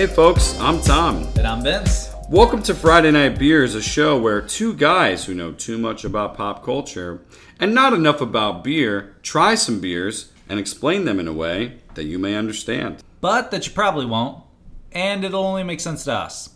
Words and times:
Hey, 0.00 0.06
folks, 0.06 0.58
I'm 0.58 0.80
Tom. 0.80 1.28
And 1.36 1.46
I'm 1.46 1.62
Vince. 1.62 2.14
Welcome 2.30 2.62
to 2.62 2.74
Friday 2.74 3.10
Night 3.10 3.38
Beers, 3.38 3.74
a 3.74 3.82
show 3.82 4.18
where 4.18 4.40
two 4.40 4.72
guys 4.72 5.26
who 5.26 5.34
know 5.34 5.52
too 5.52 5.76
much 5.76 6.04
about 6.04 6.34
pop 6.38 6.64
culture 6.64 7.20
and 7.58 7.74
not 7.74 7.92
enough 7.92 8.22
about 8.22 8.64
beer 8.64 9.14
try 9.20 9.54
some 9.54 9.78
beers 9.78 10.32
and 10.48 10.58
explain 10.58 11.04
them 11.04 11.20
in 11.20 11.28
a 11.28 11.34
way 11.34 11.80
that 11.96 12.04
you 12.04 12.18
may 12.18 12.34
understand. 12.34 13.04
But 13.20 13.50
that 13.50 13.66
you 13.66 13.74
probably 13.74 14.06
won't, 14.06 14.42
and 14.90 15.22
it'll 15.22 15.44
only 15.44 15.64
make 15.64 15.80
sense 15.80 16.04
to 16.04 16.14
us. 16.14 16.48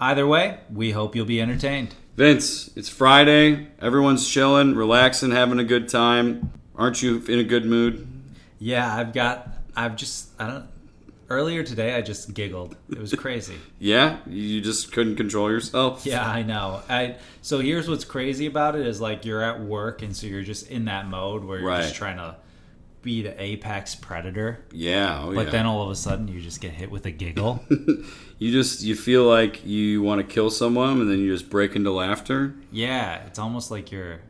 Either 0.00 0.26
way, 0.26 0.58
we 0.68 0.90
hope 0.90 1.14
you'll 1.14 1.24
be 1.24 1.40
entertained. 1.40 1.94
Vince, 2.16 2.68
it's 2.76 2.88
Friday. 2.88 3.68
Everyone's 3.80 4.28
chilling, 4.28 4.74
relaxing, 4.74 5.30
having 5.30 5.60
a 5.60 5.64
good 5.64 5.88
time. 5.88 6.50
Aren't 6.74 7.00
you 7.00 7.22
in 7.28 7.38
a 7.38 7.44
good 7.44 7.64
mood? 7.64 8.08
Yeah, 8.58 8.92
I've 8.92 9.12
got, 9.12 9.46
I've 9.76 9.94
just, 9.94 10.30
I 10.36 10.48
don't, 10.48 10.71
earlier 11.32 11.62
today 11.62 11.94
I 11.94 12.02
just 12.02 12.34
giggled. 12.34 12.76
It 12.90 12.98
was 12.98 13.14
crazy. 13.14 13.56
Yeah, 13.78 14.18
you 14.26 14.60
just 14.60 14.92
couldn't 14.92 15.16
control 15.16 15.50
yourself. 15.50 16.06
yeah, 16.06 16.24
I 16.28 16.42
know. 16.42 16.82
I 16.88 17.16
so 17.40 17.58
here's 17.58 17.88
what's 17.88 18.04
crazy 18.04 18.46
about 18.46 18.76
it 18.76 18.86
is 18.86 19.00
like 19.00 19.24
you're 19.24 19.42
at 19.42 19.60
work 19.60 20.02
and 20.02 20.14
so 20.16 20.26
you're 20.28 20.42
just 20.42 20.70
in 20.70 20.84
that 20.84 21.08
mode 21.08 21.44
where 21.44 21.58
you're 21.58 21.68
Right. 21.68 21.82
just 21.82 21.96
trying 21.96 22.18
to 22.18 22.36
be 23.02 23.22
the 23.22 23.34
apex 23.42 23.96
predator. 23.96 24.64
Yeah, 24.70 25.22
oh 25.24 25.34
But 25.34 25.46
yeah. 25.46 25.50
then 25.52 25.66
all 25.66 25.82
of 25.82 25.90
a 25.90 25.96
sudden 25.96 26.28
you 26.28 26.40
just 26.40 26.60
get 26.60 26.70
hit 26.72 26.88
with 26.90 27.04
a 27.06 27.10
giggle. 27.10 27.64
you 28.38 28.52
just 28.52 28.82
you 28.82 28.94
feel 28.94 29.24
like 29.24 29.66
you 29.66 30.02
want 30.02 30.20
to 30.20 30.34
kill 30.34 30.50
someone, 30.50 31.00
and 31.00 31.10
then 31.10 31.18
you 31.18 31.32
just 31.32 31.50
break 31.50 31.74
into 31.74 31.90
laughter. 31.90 32.54
yeah, 32.70 33.24
it's 33.26 33.40
almost 33.40 33.70
like 33.72 33.90
you're 33.90 34.20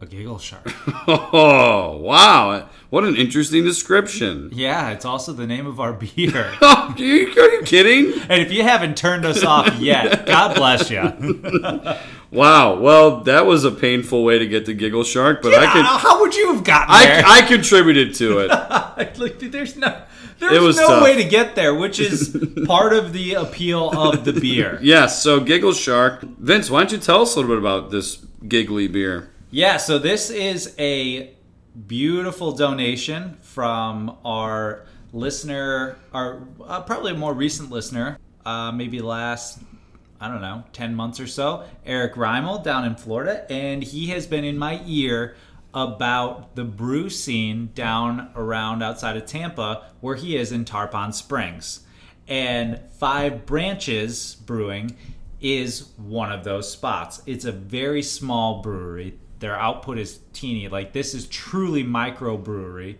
a 0.00 0.06
giggle 0.06 0.38
shark. 0.38 0.72
Oh 1.08 1.96
wow! 1.96 2.68
What 2.90 3.04
an 3.04 3.16
interesting 3.16 3.64
description. 3.64 4.50
yeah, 4.52 4.90
it's 4.90 5.04
also 5.04 5.32
the 5.32 5.46
name 5.46 5.66
of 5.66 5.80
our 5.80 5.92
beer. 6.16 6.52
Oh, 6.60 6.94
are 6.96 6.98
you, 7.02 7.28
are 7.30 7.50
you 7.50 7.62
kidding? 7.64 8.20
And 8.28 8.42
if 8.42 8.52
you 8.52 8.62
haven't 8.62 8.96
turned 8.96 9.24
us 9.24 9.42
off 9.44 9.78
yet, 9.78 10.26
God 10.26 10.54
bless 10.56 10.90
you. 10.90 11.00
Wow. 12.30 12.78
Well, 12.78 13.20
that 13.22 13.46
was 13.46 13.64
a 13.64 13.70
painful 13.70 14.22
way 14.24 14.38
to 14.38 14.46
get 14.46 14.66
to 14.66 14.74
Giggle 14.74 15.04
Shark, 15.04 15.40
but 15.42 15.54
I 15.54 15.72
could. 15.72 15.84
how 15.84 16.20
would 16.20 16.34
you 16.34 16.52
have 16.54 16.62
gotten 16.64 16.94
there? 16.98 17.22
I, 17.24 17.38
I 17.38 17.42
contributed 17.42 18.14
to 18.16 18.40
it. 18.40 18.48
like, 19.18 19.38
there's 19.38 19.76
no, 19.76 20.02
there's 20.38 20.60
was 20.60 20.76
no 20.76 20.88
tough. 20.88 21.02
way 21.02 21.22
to 21.22 21.28
get 21.28 21.54
there, 21.54 21.74
which 21.74 21.98
is 21.98 22.36
part 22.66 22.92
of 22.92 23.12
the 23.14 23.34
appeal 23.34 23.90
of 23.98 24.24
the 24.26 24.32
beer. 24.34 24.78
Yes. 24.82 25.22
So 25.22 25.40
Giggle 25.40 25.72
Shark, 25.72 26.20
Vince, 26.22 26.68
why 26.70 26.80
don't 26.80 26.92
you 26.92 26.98
tell 26.98 27.22
us 27.22 27.34
a 27.34 27.40
little 27.40 27.54
bit 27.54 27.58
about 27.58 27.90
this 27.90 28.16
giggly 28.46 28.88
beer? 28.88 29.30
Yeah, 29.50 29.78
so 29.78 29.98
this 29.98 30.28
is 30.28 30.74
a 30.78 31.34
beautiful 31.86 32.52
donation 32.52 33.38
from 33.40 34.18
our 34.22 34.84
listener, 35.14 35.96
our 36.12 36.42
uh, 36.66 36.82
probably 36.82 37.14
more 37.14 37.32
recent 37.32 37.70
listener, 37.70 38.18
uh, 38.44 38.72
maybe 38.72 39.00
last, 39.00 39.60
I 40.20 40.28
don't 40.28 40.42
know, 40.42 40.64
10 40.74 40.94
months 40.94 41.18
or 41.18 41.26
so, 41.26 41.64
Eric 41.86 42.16
Reimel 42.16 42.62
down 42.62 42.84
in 42.84 42.94
Florida. 42.94 43.50
And 43.50 43.82
he 43.82 44.08
has 44.08 44.26
been 44.26 44.44
in 44.44 44.58
my 44.58 44.82
ear 44.84 45.34
about 45.72 46.54
the 46.54 46.64
brew 46.64 47.08
scene 47.08 47.70
down 47.74 48.30
around 48.36 48.82
outside 48.82 49.16
of 49.16 49.24
Tampa, 49.24 49.88
where 50.02 50.16
he 50.16 50.36
is 50.36 50.52
in 50.52 50.66
Tarpon 50.66 51.14
Springs. 51.14 51.86
And 52.26 52.82
Five 52.98 53.46
Branches 53.46 54.34
Brewing 54.44 54.94
is 55.40 55.88
one 55.96 56.30
of 56.30 56.44
those 56.44 56.70
spots. 56.70 57.22
It's 57.24 57.46
a 57.46 57.52
very 57.52 58.02
small 58.02 58.60
brewery. 58.60 59.18
Their 59.38 59.56
output 59.56 59.98
is 59.98 60.20
teeny. 60.32 60.68
Like 60.68 60.92
this 60.92 61.14
is 61.14 61.26
truly 61.26 61.84
microbrewery. 61.84 62.96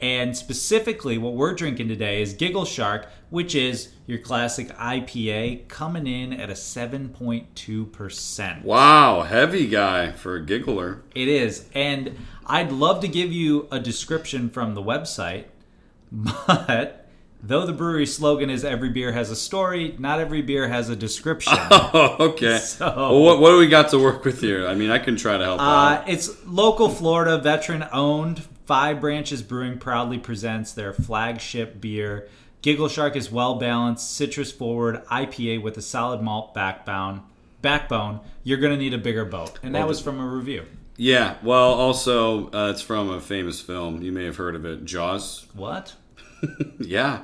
And 0.00 0.36
specifically, 0.36 1.18
what 1.18 1.34
we're 1.34 1.54
drinking 1.54 1.88
today 1.88 2.22
is 2.22 2.32
Giggle 2.32 2.66
Shark, 2.66 3.08
which 3.30 3.56
is 3.56 3.88
your 4.06 4.18
classic 4.18 4.68
IPA, 4.76 5.66
coming 5.66 6.06
in 6.06 6.32
at 6.32 6.50
a 6.50 6.52
7.2%. 6.52 8.62
Wow, 8.62 9.22
heavy 9.22 9.66
guy 9.66 10.12
for 10.12 10.36
a 10.36 10.44
giggler. 10.44 11.02
It 11.16 11.26
is. 11.26 11.68
And 11.74 12.16
I'd 12.46 12.70
love 12.70 13.00
to 13.00 13.08
give 13.08 13.32
you 13.32 13.66
a 13.72 13.80
description 13.80 14.50
from 14.50 14.74
the 14.74 14.82
website, 14.82 15.46
but 16.12 17.07
though 17.42 17.64
the 17.66 17.72
brewery 17.72 18.06
slogan 18.06 18.50
is 18.50 18.64
every 18.64 18.88
beer 18.88 19.12
has 19.12 19.30
a 19.30 19.36
story, 19.36 19.94
not 19.98 20.20
every 20.20 20.42
beer 20.42 20.68
has 20.68 20.88
a 20.88 20.96
description. 20.96 21.52
Oh, 21.90 22.16
okay. 22.20 22.58
So- 22.58 22.86
well, 22.96 23.20
what, 23.22 23.40
what 23.40 23.50
do 23.50 23.58
we 23.58 23.68
got 23.68 23.90
to 23.90 23.98
work 23.98 24.24
with 24.24 24.40
here? 24.40 24.66
I 24.66 24.74
mean, 24.74 24.90
I 24.90 24.98
can 24.98 25.16
try 25.16 25.38
to 25.38 25.44
help 25.44 25.60
Uh, 25.60 26.02
it's 26.06 26.44
local 26.46 26.88
Florida, 26.88 27.38
veteran 27.38 27.86
owned. 27.92 28.44
Five 28.66 29.00
Branches 29.00 29.42
Brewing 29.42 29.78
proudly 29.78 30.18
presents 30.18 30.72
their 30.72 30.92
flagship 30.92 31.80
beer. 31.80 32.28
Giggle 32.60 32.88
Shark 32.88 33.16
is 33.16 33.30
well 33.32 33.54
balanced, 33.54 34.14
citrus 34.14 34.52
forward 34.52 35.02
IPA 35.06 35.62
with 35.62 35.78
a 35.78 35.82
solid 35.82 36.20
malt 36.20 36.52
backbone. 36.52 37.22
Backbone. 37.62 38.20
You're 38.44 38.58
gonna 38.58 38.76
need 38.76 38.92
a 38.92 38.98
bigger 38.98 39.24
boat, 39.24 39.58
and 39.62 39.74
that 39.74 39.88
was 39.88 40.00
from 40.00 40.20
a 40.20 40.26
review. 40.26 40.64
Yeah. 40.96 41.36
Well, 41.42 41.72
also, 41.72 42.50
uh, 42.50 42.70
it's 42.70 42.82
from 42.82 43.08
a 43.08 43.20
famous 43.20 43.60
film. 43.60 44.02
You 44.02 44.12
may 44.12 44.24
have 44.24 44.36
heard 44.36 44.54
of 44.54 44.66
it, 44.66 44.84
Jaws. 44.84 45.46
What? 45.54 45.94
Yeah. 46.78 47.20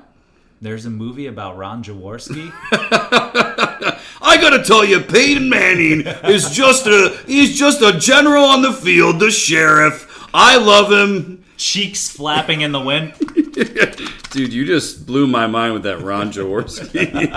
There's 0.61 0.87
a 0.87 0.91
movie 0.91 1.27
about 1.27 1.57
Ron 1.59 1.83
Jaworski. 1.85 2.51
I 2.73 4.39
gotta 4.41 4.63
tell 4.63 4.85
you, 4.85 5.01
Peyton 5.01 5.49
Manning 5.49 6.07
is 6.25 6.51
just 6.51 6.87
a 6.87 7.19
he's 7.27 7.59
just 7.59 7.83
a 7.83 7.99
general 7.99 8.45
on 8.45 8.63
the 8.63 8.73
field, 8.73 9.21
the 9.21 9.31
sheriff. 9.31 10.27
I 10.33 10.57
love 10.57 10.91
him. 10.91 11.45
cheeks 11.57 12.09
flapping 12.09 12.63
in 12.63 12.73
the 12.73 12.81
wind. 12.81 13.15
Dude, 14.31 14.53
you 14.53 14.65
just 14.65 15.07
blew 15.07 15.27
my 15.27 15.47
mind 15.47 15.75
with 15.75 15.83
that 15.85 16.01
Ron 16.01 16.33
Jaworski. 16.33 17.31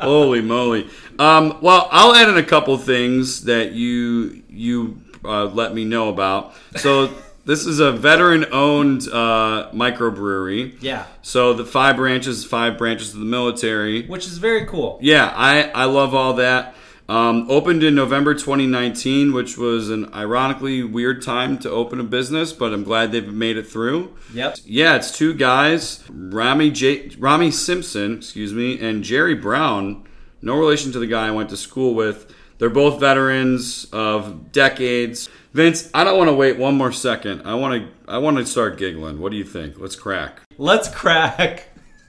Holy 0.00 0.40
moly. 0.42 0.88
Um, 1.18 1.58
well, 1.62 1.88
I'll 1.92 2.14
add 2.14 2.28
in 2.28 2.36
a 2.36 2.42
couple 2.42 2.76
things 2.78 3.44
that 3.44 3.72
you 3.72 4.42
you 4.48 4.98
uh, 5.24 5.44
let 5.46 5.74
me 5.74 5.84
know 5.84 6.08
about. 6.08 6.54
So 6.76 7.10
this 7.44 7.66
is 7.66 7.78
a 7.80 7.92
veteran-owned 7.92 9.08
uh, 9.12 9.70
microbrewery. 9.72 10.76
Yeah, 10.80 11.06
So 11.22 11.52
the 11.54 11.64
five 11.64 11.96
branches, 11.96 12.44
five 12.44 12.78
branches 12.78 13.12
of 13.14 13.20
the 13.20 13.26
military. 13.26 14.06
which 14.06 14.26
is 14.26 14.38
very 14.38 14.66
cool. 14.66 14.98
Yeah, 15.02 15.32
I, 15.34 15.70
I 15.70 15.84
love 15.84 16.14
all 16.14 16.34
that. 16.34 16.74
Um, 17.06 17.46
opened 17.50 17.82
in 17.82 17.94
November 17.94 18.32
2019, 18.32 19.34
which 19.34 19.58
was 19.58 19.90
an 19.90 20.10
ironically 20.14 20.82
weird 20.82 21.20
time 21.20 21.58
to 21.58 21.70
open 21.70 22.00
a 22.00 22.04
business, 22.04 22.54
but 22.54 22.72
I'm 22.72 22.82
glad 22.82 23.12
they've 23.12 23.28
made 23.30 23.58
it 23.58 23.66
through. 23.66 24.16
Yep. 24.32 24.56
Yeah, 24.64 24.96
it's 24.96 25.10
two 25.16 25.34
guys, 25.34 26.02
Rami 26.10 26.70
J- 26.70 27.10
Rami 27.18 27.50
Simpson, 27.50 28.16
excuse 28.16 28.54
me, 28.54 28.80
and 28.80 29.04
Jerry 29.04 29.34
Brown. 29.34 30.04
No 30.40 30.56
relation 30.58 30.92
to 30.92 30.98
the 30.98 31.06
guy 31.06 31.26
I 31.28 31.30
went 31.30 31.50
to 31.50 31.58
school 31.58 31.94
with. 31.94 32.34
They're 32.56 32.70
both 32.70 33.00
veterans 33.00 33.86
of 33.92 34.50
decades. 34.52 35.28
Vince, 35.54 35.88
I 35.94 36.02
don't 36.02 36.18
want 36.18 36.28
to 36.28 36.34
wait 36.34 36.58
one 36.58 36.74
more 36.74 36.90
second. 36.90 37.42
I 37.46 37.54
want 37.54 37.80
to 37.80 38.10
I 38.10 38.18
want 38.18 38.38
to 38.38 38.44
start 38.44 38.76
giggling. 38.76 39.20
What 39.20 39.30
do 39.30 39.38
you 39.38 39.44
think? 39.44 39.78
Let's 39.78 39.94
crack. 39.94 40.40
Let's 40.58 40.88
crack. 40.88 41.68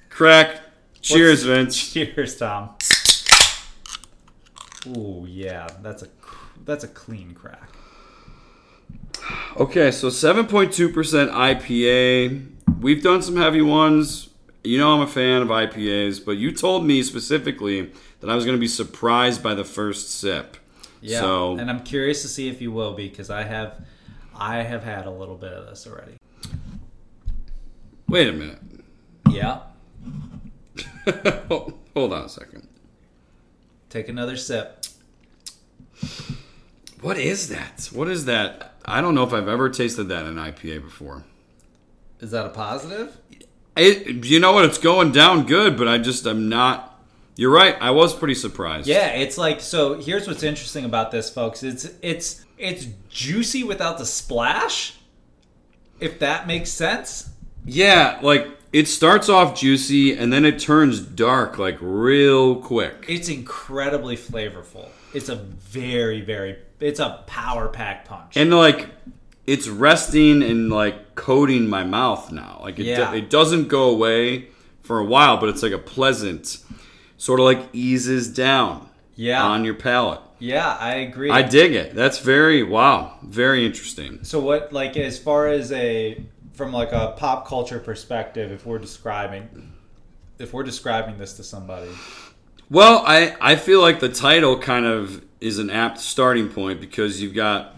Crack. 0.09 0.61
Cheers, 0.99 1.43
Vince. 1.43 1.93
Cheers, 1.93 2.37
Tom. 2.37 2.71
Oh 4.87 5.25
yeah, 5.25 5.67
that's 5.83 6.01
a 6.01 6.07
that's 6.65 6.83
a 6.83 6.87
clean 6.87 7.35
crack. 7.35 7.69
Okay, 9.57 9.91
so 9.91 10.07
7.2% 10.07 11.31
IPA. 11.31 12.47
We've 12.81 13.01
done 13.01 13.21
some 13.21 13.37
heavy 13.37 13.61
ones. 13.61 14.29
You 14.63 14.79
know 14.79 14.95
I'm 14.95 15.01
a 15.01 15.07
fan 15.07 15.43
of 15.43 15.49
IPAs, 15.49 16.23
but 16.23 16.37
you 16.37 16.51
told 16.51 16.83
me 16.85 17.03
specifically 17.03 17.91
that 18.21 18.29
I 18.29 18.35
was 18.35 18.43
going 18.43 18.57
to 18.57 18.61
be 18.61 18.67
surprised 18.67 19.43
by 19.43 19.53
the 19.53 19.63
first 19.63 20.09
sip. 20.09 20.57
Yeah, 21.05 21.19
So, 21.19 21.57
and 21.57 21.69
I'm 21.69 21.81
curious 21.83 22.21
to 22.23 22.27
see 22.27 22.49
if 22.49 22.61
you 22.61 22.71
will 22.71 22.93
be 22.93 23.07
because 23.07 23.29
I 23.29 23.43
have 23.43 23.85
I 24.35 24.63
have 24.63 24.83
had 24.83 25.05
a 25.05 25.11
little 25.11 25.35
bit 25.35 25.53
of 25.53 25.67
this 25.67 25.85
already. 25.87 26.17
wait 28.07 28.27
a 28.27 28.33
minute. 28.33 28.59
Yeah, 29.29 29.61
Hold 31.49 32.13
on 32.13 32.25
a 32.25 32.29
second. 32.29 32.67
take 33.89 34.09
another 34.09 34.35
sip. 34.37 34.85
What 37.01 37.17
is 37.17 37.49
that? 37.49 37.89
What 37.93 38.07
is 38.07 38.25
that? 38.25 38.73
I 38.85 39.01
don't 39.01 39.15
know 39.15 39.23
if 39.23 39.33
I've 39.33 39.47
ever 39.47 39.69
tasted 39.69 40.05
that 40.05 40.25
in 40.25 40.35
IPA 40.35 40.83
before. 40.83 41.23
Is 42.19 42.31
that 42.31 42.45
a 42.45 42.49
positive? 42.49 43.17
It, 43.77 44.25
you 44.25 44.39
know 44.39 44.53
what? 44.53 44.65
It's 44.65 44.77
going 44.77 45.11
down 45.11 45.45
good, 45.45 45.77
but 45.77 45.87
I 45.87 45.97
just 45.97 46.25
I'm 46.25 46.49
not. 46.49 46.84
You're 47.35 47.51
right. 47.51 47.75
I 47.81 47.91
was 47.91 48.13
pretty 48.13 48.35
surprised. 48.35 48.87
Yeah, 48.87 49.07
it's 49.07 49.37
like 49.37 49.59
so. 49.61 49.99
Here's 49.99 50.27
what's 50.27 50.43
interesting 50.43 50.85
about 50.85 51.11
this, 51.11 51.29
folks. 51.29 51.63
It's 51.63 51.89
it's 52.01 52.45
it's 52.57 52.87
juicy 53.09 53.63
without 53.63 53.97
the 53.97 54.05
splash. 54.05 54.95
If 55.99 56.19
that 56.19 56.47
makes 56.47 56.69
sense. 56.69 57.29
Yeah, 57.65 58.19
like 58.21 58.47
it 58.71 58.87
starts 58.87 59.29
off 59.29 59.57
juicy 59.59 60.15
and 60.17 60.31
then 60.31 60.45
it 60.45 60.59
turns 60.59 60.99
dark 60.99 61.57
like 61.57 61.77
real 61.81 62.55
quick. 62.57 63.05
It's 63.07 63.29
incredibly 63.29 64.17
flavorful. 64.17 64.89
It's 65.13 65.29
a 65.29 65.35
very, 65.35 66.19
very, 66.21 66.57
it's 66.81 66.99
a 66.99 67.23
power 67.25 67.69
pack 67.69 68.05
punch. 68.05 68.35
And 68.35 68.53
like 68.53 68.89
it's 69.47 69.67
resting 69.67 70.43
and 70.43 70.69
like 70.69 71.15
coating 71.15 71.67
my 71.67 71.83
mouth 71.85 72.31
now. 72.31 72.59
Like 72.61 72.79
it, 72.79 72.85
Yeah. 72.85 73.13
it 73.13 73.29
doesn't 73.29 73.67
go 73.69 73.89
away 73.89 74.49
for 74.83 74.99
a 74.99 75.05
while, 75.05 75.37
but 75.37 75.49
it's 75.49 75.63
like 75.63 75.71
a 75.71 75.77
pleasant. 75.79 76.57
Sort 77.17 77.39
of 77.39 77.45
like 77.45 77.69
eases 77.73 78.27
down 78.27 78.89
Yeah. 79.15 79.43
on 79.43 79.63
your 79.65 79.73
palate. 79.75 80.21
Yeah, 80.39 80.75
I 80.79 80.95
agree. 80.95 81.31
I 81.31 81.41
dig 81.43 81.73
it. 81.73 81.95
That's 81.95 82.19
very 82.19 82.61
wow, 82.61 83.17
very 83.23 83.65
interesting. 83.65 84.19
So 84.23 84.39
what 84.39 84.73
like 84.73 84.97
as 84.97 85.17
far 85.17 85.47
as 85.47 85.71
a 85.71 86.21
from 86.53 86.71
like 86.73 86.91
a 86.91 87.13
pop 87.17 87.47
culture 87.47 87.79
perspective, 87.79 88.51
if 88.51 88.65
we're 88.65 88.79
describing 88.79 89.71
if 90.37 90.53
we're 90.53 90.63
describing 90.63 91.17
this 91.17 91.33
to 91.33 91.43
somebody. 91.43 91.89
Well, 92.69 93.03
I 93.05 93.35
I 93.39 93.55
feel 93.55 93.79
like 93.79 94.01
the 94.01 94.09
title 94.09 94.59
kind 94.59 94.85
of 94.85 95.23
is 95.39 95.57
an 95.59 95.69
apt 95.69 95.99
starting 95.99 96.49
point 96.49 96.81
because 96.81 97.21
you've 97.21 97.33
got 97.35 97.75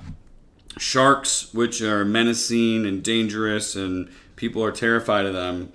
sharks 0.79 1.53
which 1.53 1.81
are 1.81 2.05
menacing 2.05 2.85
and 2.85 3.03
dangerous 3.03 3.75
and 3.75 4.09
people 4.35 4.63
are 4.63 4.71
terrified 4.71 5.25
of 5.25 5.33
them. 5.33 5.71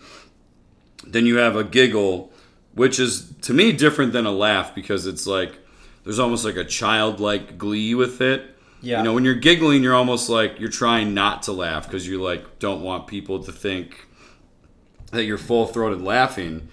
Then 1.06 1.26
you 1.26 1.36
have 1.36 1.54
a 1.56 1.64
giggle 1.64 2.31
which 2.74 2.98
is 2.98 3.32
to 3.42 3.52
me 3.54 3.72
different 3.72 4.12
than 4.12 4.26
a 4.26 4.30
laugh 4.32 4.74
because 4.74 5.06
it's 5.06 5.26
like 5.26 5.58
there's 6.04 6.18
almost 6.18 6.44
like 6.44 6.56
a 6.56 6.64
childlike 6.64 7.58
glee 7.58 7.94
with 7.94 8.20
it. 8.20 8.46
Yeah. 8.80 8.98
You 8.98 9.04
know, 9.04 9.12
when 9.12 9.24
you're 9.24 9.34
giggling, 9.36 9.82
you're 9.82 9.94
almost 9.94 10.28
like 10.28 10.58
you're 10.58 10.68
trying 10.70 11.14
not 11.14 11.44
to 11.44 11.52
laugh 11.52 11.86
because 11.86 12.06
you 12.08 12.20
like 12.22 12.58
don't 12.58 12.82
want 12.82 13.06
people 13.06 13.42
to 13.44 13.52
think 13.52 14.06
that 15.12 15.24
you're 15.24 15.38
full 15.38 15.66
throated 15.66 16.02
laughing. 16.02 16.68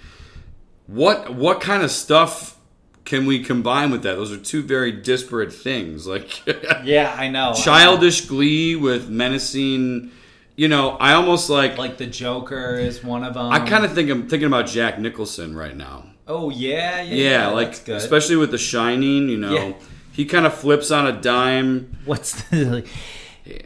What 0.87 1.35
what 1.35 1.61
kind 1.61 1.83
of 1.83 1.91
stuff 1.91 2.57
can 3.05 3.25
we 3.25 3.43
combine 3.43 3.91
with 3.91 4.01
that? 4.03 4.15
Those 4.15 4.31
are 4.31 4.37
two 4.37 4.63
very 4.63 4.91
disparate 4.91 5.53
things. 5.53 6.07
Like 6.07 6.45
Yeah, 6.83 7.13
I 7.15 7.27
know. 7.29 7.53
childish 7.53 8.21
glee 8.25 8.75
with 8.75 9.09
menacing. 9.09 10.11
You 10.59 10.67
know, 10.67 10.97
I 10.97 11.13
almost 11.13 11.49
like. 11.49 11.77
like 11.77 11.95
the 11.95 12.05
Joker 12.05 12.75
is 12.75 13.01
one 13.01 13.23
of 13.23 13.33
them. 13.35 13.49
I 13.49 13.61
kind 13.61 13.85
of 13.85 13.93
think 13.93 14.09
I'm 14.09 14.27
thinking 14.27 14.47
about 14.47 14.67
Jack 14.67 14.99
Nicholson 14.99 15.55
right 15.55 15.73
now. 15.73 16.07
Oh 16.27 16.49
yeah, 16.49 17.01
yeah. 17.01 17.29
Yeah, 17.29 17.47
like 17.47 17.67
that's 17.69 17.79
good. 17.79 17.95
especially 17.95 18.35
with 18.35 18.51
The 18.51 18.57
Shining. 18.57 19.29
You 19.29 19.37
know, 19.37 19.53
Yeah. 19.53 19.73
he 20.11 20.25
kind 20.25 20.45
of 20.45 20.53
flips 20.53 20.91
on 20.91 21.07
a 21.07 21.13
dime. 21.13 21.97
what's 22.03 22.41
the 22.49 22.65
like, 22.65 22.87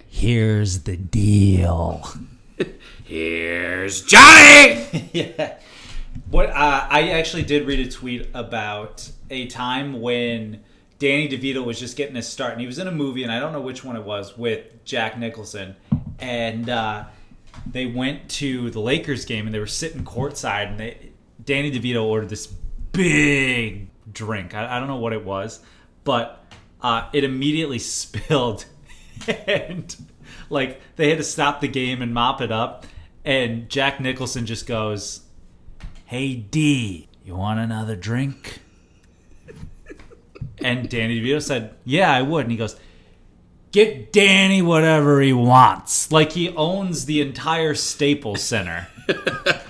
Here's 0.07 0.83
the 0.83 0.95
deal. 0.95 2.07
Here's 3.03 4.03
Johnny. 4.03 5.09
yeah. 5.13 5.55
What 6.29 6.49
uh, 6.51 6.87
I 6.91 7.09
actually 7.09 7.41
did 7.41 7.65
read 7.65 7.79
a 7.79 7.89
tweet 7.89 8.29
about 8.35 9.09
a 9.31 9.47
time 9.47 9.99
when 9.99 10.61
Danny 10.99 11.27
DeVito 11.27 11.65
was 11.65 11.79
just 11.79 11.97
getting 11.97 12.15
his 12.15 12.29
start, 12.29 12.51
and 12.53 12.61
he 12.61 12.67
was 12.67 12.79
in 12.79 12.87
a 12.87 12.91
movie, 12.91 13.23
and 13.23 13.31
I 13.31 13.39
don't 13.39 13.51
know 13.51 13.59
which 13.61 13.83
one 13.83 13.95
it 13.95 14.03
was 14.03 14.37
with 14.37 14.85
Jack 14.85 15.17
Nicholson, 15.17 15.75
and 16.19 16.69
uh, 16.69 17.05
they 17.65 17.85
went 17.85 18.29
to 18.29 18.69
the 18.69 18.79
Lakers 18.79 19.25
game, 19.25 19.45
and 19.45 19.53
they 19.53 19.59
were 19.59 19.67
sitting 19.67 20.03
courtside, 20.03 20.69
and 20.69 20.79
they, 20.79 21.11
Danny 21.43 21.71
DeVito 21.71 22.03
ordered 22.03 22.29
this 22.29 22.47
big 22.47 23.89
drink. 24.11 24.53
I, 24.53 24.77
I 24.77 24.79
don't 24.79 24.87
know 24.87 24.97
what 24.97 25.13
it 25.13 25.25
was, 25.25 25.59
but 26.03 26.45
uh, 26.81 27.09
it 27.13 27.23
immediately 27.23 27.79
spilled, 27.79 28.65
and 29.47 29.95
like 30.49 30.81
they 30.95 31.09
had 31.09 31.17
to 31.17 31.23
stop 31.23 31.61
the 31.61 31.67
game 31.67 32.01
and 32.01 32.13
mop 32.13 32.41
it 32.41 32.51
up, 32.51 32.85
and 33.25 33.69
Jack 33.69 33.99
Nicholson 33.99 34.45
just 34.45 34.67
goes. 34.67 35.21
Hey 36.05 36.35
D, 36.35 37.07
you 37.23 37.35
want 37.35 37.59
another 37.59 37.95
drink? 37.95 38.59
And 40.63 40.87
Danny 40.87 41.19
DeVito 41.19 41.41
said, 41.41 41.75
Yeah, 41.83 42.11
I 42.11 42.21
would. 42.21 42.45
And 42.45 42.51
he 42.51 42.57
goes, 42.57 42.75
Get 43.73 44.13
Danny 44.13 44.61
whatever 44.61 45.19
he 45.19 45.33
wants. 45.33 46.09
Like 46.11 46.31
he 46.31 46.49
owns 46.49 47.03
the 47.05 47.19
entire 47.19 47.75
Staples 47.75 48.41
Center. 48.41 48.87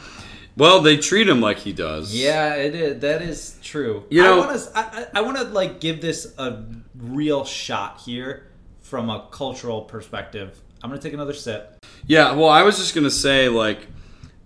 Well, 0.55 0.81
they 0.81 0.97
treat 0.97 1.27
him 1.27 1.41
like 1.41 1.57
he 1.57 1.73
does. 1.73 2.13
yeah, 2.15 2.53
it 2.53 2.75
is. 2.75 3.01
That 3.01 3.23
is 3.23 3.57
true. 3.63 4.03
You 4.11 4.21
know- 4.21 4.35
I 4.43 4.45
want 4.45 4.59
to. 4.59 4.77
I, 4.77 4.81
I 4.81 5.05
I 5.15 5.21
want 5.21 5.37
to 5.37 5.45
like 5.45 5.79
give 5.79 5.99
this 5.99 6.31
a 6.37 6.63
real 6.95 7.43
shot 7.43 8.01
here 8.05 8.51
from 8.81 9.09
a 9.09 9.27
cultural 9.31 9.81
perspective. 9.81 10.61
I'm 10.83 10.91
gonna 10.91 11.01
take 11.01 11.13
another 11.13 11.33
sip. 11.33 11.83
Yeah, 12.05 12.33
well, 12.33 12.49
I 12.49 12.61
was 12.61 12.77
just 12.77 12.93
gonna 12.93 13.09
say, 13.09 13.49
like, 13.49 13.87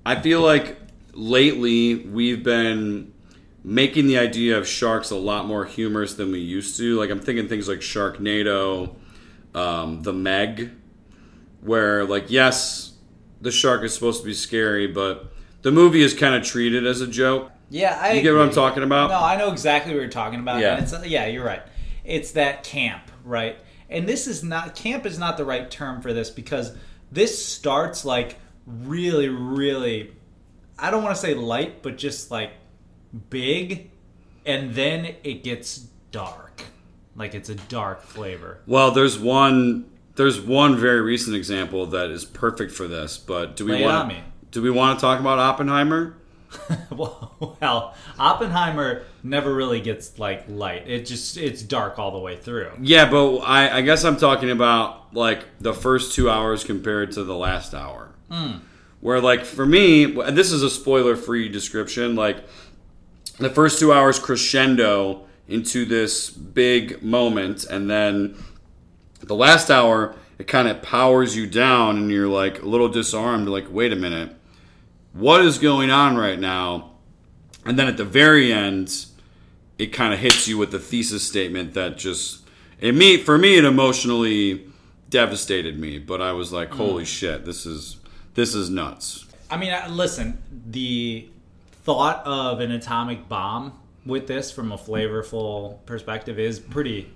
I 0.05 0.15
feel 0.21 0.39
like 0.39 0.77
lately 1.11 1.95
we've 1.95 2.41
been 2.41 3.11
making 3.65 4.07
the 4.07 4.17
idea 4.17 4.57
of 4.57 4.65
sharks 4.65 5.11
a 5.11 5.17
lot 5.17 5.45
more 5.45 5.65
humorous 5.65 6.13
than 6.13 6.31
we 6.31 6.39
used 6.39 6.77
to. 6.77 6.97
Like, 6.97 7.09
I'm 7.09 7.19
thinking 7.19 7.49
things 7.49 7.67
like 7.67 7.79
Sharknado, 7.79 8.95
um, 9.53 10.03
The 10.03 10.13
Meg, 10.13 10.71
where, 11.61 12.05
like, 12.05 12.29
yes, 12.29 12.93
the 13.41 13.51
shark 13.51 13.83
is 13.83 13.93
supposed 13.93 14.21
to 14.21 14.25
be 14.25 14.33
scary, 14.33 14.87
but 14.87 15.31
the 15.61 15.71
movie 15.71 16.01
is 16.01 16.13
kind 16.13 16.35
of 16.35 16.43
treated 16.43 16.85
as 16.85 17.01
a 17.01 17.07
joke. 17.07 17.51
Yeah, 17.69 17.99
I 18.01 18.13
You 18.13 18.21
get 18.21 18.33
what 18.33 18.41
I'm 18.41 18.51
talking 18.51 18.83
about? 18.83 19.09
No, 19.09 19.19
I 19.19 19.35
know 19.35 19.51
exactly 19.51 19.93
what 19.93 19.99
you're 19.99 20.09
talking 20.09 20.39
about. 20.39 20.61
Yeah. 20.61 20.81
It's, 20.81 20.93
yeah, 21.05 21.25
you're 21.25 21.45
right. 21.45 21.61
It's 22.05 22.31
that 22.31 22.63
camp, 22.63 23.03
right? 23.25 23.57
And 23.89 24.07
this 24.07 24.27
is 24.27 24.43
not 24.43 24.75
camp 24.75 25.05
is 25.05 25.19
not 25.19 25.37
the 25.37 25.45
right 25.45 25.69
term 25.69 26.01
for 26.01 26.13
this 26.13 26.29
because 26.29 26.75
this 27.11 27.43
starts 27.45 28.05
like 28.05 28.37
really, 28.65 29.29
really. 29.29 30.11
I 30.79 30.91
don't 30.91 31.03
want 31.03 31.15
to 31.15 31.21
say 31.21 31.33
light, 31.33 31.81
but 31.81 31.97
just 31.97 32.31
like 32.31 32.51
big, 33.29 33.89
and 34.45 34.73
then 34.73 35.15
it 35.23 35.43
gets 35.43 35.77
dark. 36.11 36.46
Like 37.17 37.33
it's 37.33 37.49
a 37.49 37.55
dark 37.55 38.03
flavor. 38.03 38.59
Well, 38.67 38.91
there's 38.91 39.17
one. 39.17 39.89
There's 40.15 40.39
one 40.39 40.77
very 40.77 41.01
recent 41.01 41.35
example 41.35 41.85
that 41.87 42.09
is 42.09 42.25
perfect 42.25 42.71
for 42.71 42.87
this, 42.87 43.17
but 43.17 43.55
do 43.55 43.65
we 43.65 43.83
want 43.83 44.13
do 44.51 44.61
we 44.61 44.69
want 44.69 44.97
to 44.97 45.01
talk 45.01 45.19
about 45.19 45.39
Oppenheimer? 45.39 46.15
well, 46.91 47.95
Oppenheimer 48.17 49.03
never 49.21 49.53
really 49.53 49.81
gets 49.81 50.17
like 50.17 50.45
light. 50.47 50.87
It 50.87 51.05
just 51.05 51.37
it's 51.37 51.61
dark 51.61 51.99
all 51.99 52.11
the 52.11 52.19
way 52.19 52.37
through. 52.37 52.71
Yeah, 52.81 53.09
but 53.09 53.37
I, 53.39 53.77
I 53.77 53.81
guess 53.81 54.03
I'm 54.03 54.17
talking 54.17 54.49
about 54.49 55.13
like 55.13 55.43
the 55.59 55.73
first 55.73 56.13
two 56.13 56.29
hours 56.29 56.63
compared 56.63 57.11
to 57.13 57.23
the 57.23 57.35
last 57.35 57.73
hour. 57.73 58.11
Hmm. 58.31 58.59
Where 59.01 59.19
like 59.19 59.45
for 59.45 59.65
me, 59.65 60.05
this 60.05 60.51
is 60.51 60.63
a 60.63 60.69
spoiler-free 60.69 61.49
description. 61.49 62.15
Like 62.15 62.37
the 63.37 63.49
first 63.49 63.79
two 63.79 63.91
hours 63.91 64.17
crescendo 64.19 65.26
into 65.47 65.85
this 65.85 66.29
big 66.29 67.01
moment, 67.01 67.63
and 67.65 67.89
then 67.89 68.35
the 69.21 69.35
last 69.35 69.69
hour 69.69 70.15
it 70.37 70.45
kind 70.45 70.67
of 70.67 70.81
powers 70.81 71.35
you 71.35 71.47
down, 71.47 71.97
and 71.97 72.11
you're 72.11 72.27
like 72.27 72.61
a 72.61 72.65
little 72.65 72.89
disarmed. 72.89 73.47
Like, 73.47 73.65
wait 73.71 73.91
a 73.91 73.95
minute, 73.95 74.35
what 75.13 75.41
is 75.41 75.57
going 75.57 75.89
on 75.89 76.15
right 76.15 76.39
now? 76.39 76.91
And 77.65 77.77
then 77.77 77.87
at 77.87 77.97
the 77.97 78.05
very 78.05 78.53
end, 78.53 79.05
it 79.77 79.87
kind 79.87 80.13
of 80.13 80.19
hits 80.19 80.47
you 80.47 80.57
with 80.57 80.71
the 80.71 80.79
thesis 80.79 81.27
statement 81.27 81.73
that 81.73 81.97
just 81.97 82.43
it 82.79 82.93
me 82.93 83.17
for 83.17 83.37
me 83.37 83.57
it 83.57 83.65
emotionally 83.65 84.67
devastated 85.09 85.79
me. 85.79 85.97
But 85.97 86.21
I 86.21 86.33
was 86.33 86.53
like, 86.53 86.71
holy 86.71 87.03
mm. 87.03 87.07
shit, 87.07 87.45
this 87.45 87.65
is 87.65 87.97
this 88.35 88.53
is 88.53 88.69
nuts. 88.69 89.25
I 89.49 89.57
mean, 89.57 89.73
listen, 89.89 90.41
the 90.67 91.29
thought 91.83 92.25
of 92.25 92.59
an 92.59 92.71
atomic 92.71 93.27
bomb 93.27 93.79
with 94.07 94.27
this 94.27 94.51
from 94.51 94.71
a 94.71 94.77
flavorful 94.77 95.85
perspective 95.85 96.39
is 96.39 96.59
pretty 96.59 97.11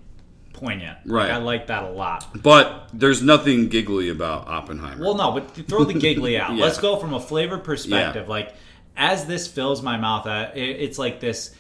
poignant. 0.54 0.98
Like, 1.06 1.14
Right. 1.30 1.32
I 1.32 1.38
like 1.38 1.68
that 1.68 1.84
a 1.84 1.90
lot. 1.90 2.44
But 2.44 2.90
there's 2.94 3.22
nothing 3.22 3.70
giggly 3.70 4.10
about 4.10 4.48
Oppenheimer. 4.48 5.02
Well, 5.04 5.16
no, 5.16 5.32
but 5.32 5.52
throw 5.68 5.84
the 5.84 5.94
giggly 5.94 6.38
out. 6.38 6.54
Yeah. 6.56 6.66
Let's 6.66 6.80
go 6.80 6.98
from 6.98 7.14
a 7.14 7.20
flavor 7.20 7.58
perspective. 7.58 8.28
Like, 8.28 8.54
as 8.98 9.26
this 9.26 9.48
fills 9.48 9.82
my 9.82 9.98
mouth, 9.98 10.28
it, 10.28 10.58
it's 10.58 11.00
like 11.00 11.20
this, 11.20 11.56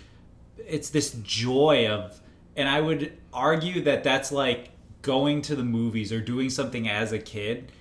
it's 0.57 0.89
this 0.89 1.11
joy 1.23 1.87
of, 1.87 2.19
and 2.55 2.67
I 2.67 2.81
would 2.81 3.17
argue 3.33 3.83
that 3.83 4.03
that's 4.03 4.31
like 4.31 4.69
going 5.01 5.41
to 5.43 5.55
the 5.55 5.63
movies 5.63 6.11
or 6.11 6.19
doing 6.19 6.49
something 6.49 6.87
as 6.89 7.11
a 7.13 7.19
kid, 7.19 7.71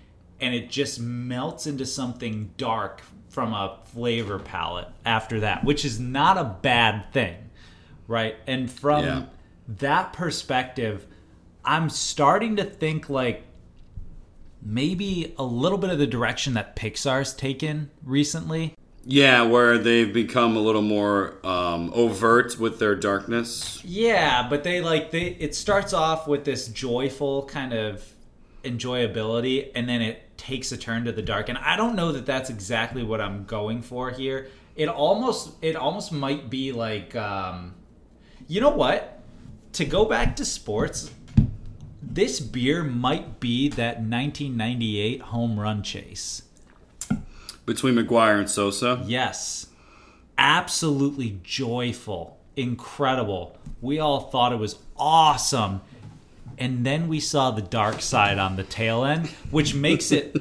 and 0.40 0.54
it 0.54 0.70
just 0.70 1.00
melts 1.00 1.66
into 1.66 1.84
something 1.84 2.52
dark 2.56 3.02
from 3.30 3.54
a 3.54 3.78
flavor 3.94 4.38
palette 4.38 4.88
after 5.06 5.40
that, 5.40 5.64
which 5.64 5.84
is 5.84 5.98
not 5.98 6.36
a 6.36 6.44
bad 6.62 7.12
thing, 7.12 7.36
right? 8.06 8.34
And 8.46 8.70
from 8.70 9.04
Yeah. 9.04 9.22
that 9.78 10.12
perspective, 10.12 11.06
I'm 11.64 11.88
starting 11.90 12.56
to 12.56 12.64
think 12.64 13.08
like 13.08 13.44
maybe 14.62 15.34
a 15.38 15.44
little 15.44 15.78
bit 15.78 15.90
of 15.90 15.98
the 15.98 16.06
direction 16.06 16.54
that 16.54 16.76
Pixar's 16.76 17.32
taken 17.32 17.90
recently. 18.04 18.74
yeah, 19.06 19.40
where 19.42 19.78
they've 19.78 20.12
become 20.12 20.56
a 20.56 20.60
little 20.60 20.82
more 20.82 21.34
um, 21.42 21.90
overt 21.94 22.58
with 22.58 22.78
their 22.78 22.94
darkness. 22.94 23.80
Yeah, 23.82 24.46
but 24.48 24.62
they 24.62 24.82
like 24.82 25.10
they 25.10 25.28
it 25.40 25.54
starts 25.54 25.94
off 25.94 26.28
with 26.28 26.44
this 26.44 26.68
joyful 26.68 27.46
kind 27.46 27.72
of 27.72 28.04
enjoyability 28.62 29.70
and 29.74 29.88
then 29.88 30.02
it 30.02 30.29
takes 30.40 30.72
a 30.72 30.76
turn 30.76 31.04
to 31.04 31.12
the 31.12 31.20
dark 31.20 31.50
and 31.50 31.58
I 31.58 31.76
don't 31.76 31.94
know 31.94 32.12
that 32.12 32.24
that's 32.24 32.48
exactly 32.48 33.02
what 33.02 33.20
I'm 33.20 33.44
going 33.44 33.82
for 33.82 34.10
here. 34.10 34.48
It 34.74 34.88
almost 34.88 35.52
it 35.62 35.76
almost 35.76 36.12
might 36.12 36.48
be 36.48 36.72
like 36.72 37.14
um 37.14 37.74
you 38.48 38.60
know 38.60 38.70
what? 38.70 39.20
To 39.74 39.84
go 39.84 40.06
back 40.06 40.34
to 40.36 40.44
sports, 40.44 41.10
this 42.02 42.40
beer 42.40 42.82
might 42.82 43.38
be 43.38 43.68
that 43.68 43.98
1998 43.98 45.20
home 45.20 45.60
run 45.60 45.82
chase. 45.82 46.42
Between 47.66 47.94
McGwire 47.94 48.38
and 48.38 48.50
Sosa. 48.50 49.04
Yes. 49.06 49.66
Absolutely 50.38 51.38
joyful 51.44 52.40
incredible. 52.56 53.58
We 53.80 53.98
all 53.98 54.20
thought 54.20 54.52
it 54.52 54.58
was 54.58 54.78
awesome. 54.96 55.80
And 56.60 56.84
then 56.86 57.08
we 57.08 57.18
saw 57.20 57.50
the 57.50 57.62
dark 57.62 58.00
side 58.02 58.38
on 58.38 58.54
the 58.56 58.62
tail 58.64 59.04
end, 59.04 59.28
which 59.50 59.74
makes 59.74 60.12
it 60.12 60.36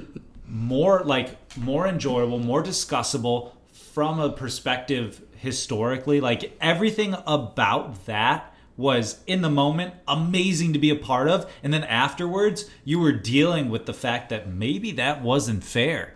more 0.46 1.02
like 1.06 1.58
more 1.58 1.88
enjoyable, 1.88 2.40
more 2.40 2.62
discussable 2.62 3.54
from 3.72 4.20
a 4.20 4.30
perspective 4.30 5.22
historically. 5.38 6.20
Like 6.20 6.56
everything 6.60 7.16
about 7.26 8.06
that 8.06 8.54
was 8.76 9.20
in 9.28 9.42
the 9.42 9.50
moment 9.50 9.94
amazing 10.08 10.74
to 10.74 10.80
be 10.80 10.90
a 10.90 10.96
part 10.96 11.28
of 11.28 11.50
and 11.64 11.74
then 11.74 11.84
afterwards 11.84 12.64
you 12.86 12.98
were 13.00 13.12
dealing 13.12 13.70
with 13.70 13.86
the 13.86 13.94
fact 13.94 14.30
that 14.30 14.48
maybe 14.50 14.92
that 14.94 15.22
wasn't 15.22 15.62
fair 15.62 16.16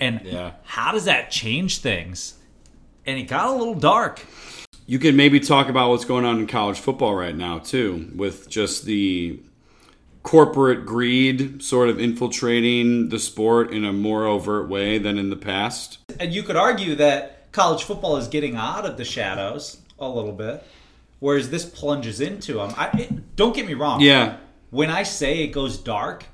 and 0.00 0.20
Yeah. 0.24 0.50
how 0.64 0.90
does 0.90 1.04
that 1.04 1.30
change 1.30 1.78
things 1.78 2.34
and 3.06 3.20
it 3.20 3.28
got 3.28 3.46
a 3.46 3.52
little 3.52 3.76
dark 3.76 4.26
You 4.92 4.98
could 4.98 5.14
maybe 5.14 5.40
talk 5.40 5.70
about 5.70 5.88
what's 5.88 6.04
going 6.04 6.26
on 6.26 6.38
in 6.38 6.46
college 6.46 6.78
football 6.78 7.14
right 7.14 7.34
now 7.34 7.60
too, 7.60 8.10
with 8.14 8.50
just 8.50 8.84
the 8.84 9.40
corporate 10.22 10.84
greed 10.84 11.62
sort 11.62 11.88
of 11.88 11.98
infiltrating 11.98 13.08
the 13.08 13.18
sport 13.18 13.72
in 13.72 13.86
a 13.86 13.92
more 13.94 14.26
overt 14.26 14.68
way 14.68 14.98
than 14.98 15.16
in 15.16 15.30
the 15.30 15.36
past. 15.36 15.96
and 16.20 16.34
you 16.34 16.42
could 16.42 16.56
argue 16.56 16.94
that 16.96 17.50
college 17.52 17.84
football 17.84 18.18
is 18.18 18.28
getting 18.28 18.54
out 18.54 18.84
of 18.84 18.98
the 18.98 19.04
shadows 19.06 19.78
a 19.98 20.06
little 20.06 20.30
bit 20.30 20.62
whereas 21.20 21.48
this 21.48 21.64
plunges 21.64 22.20
into 22.20 22.52
them 22.58 22.74
I, 22.76 22.90
it, 22.98 23.34
don't 23.34 23.56
get 23.56 23.66
me 23.66 23.72
wrong 23.72 24.02
Yeah. 24.02 24.36
when 24.68 24.90
I 24.90 25.04
say 25.04 25.38
it 25.42 25.52
goes 25.52 25.78
dark, 25.78 26.26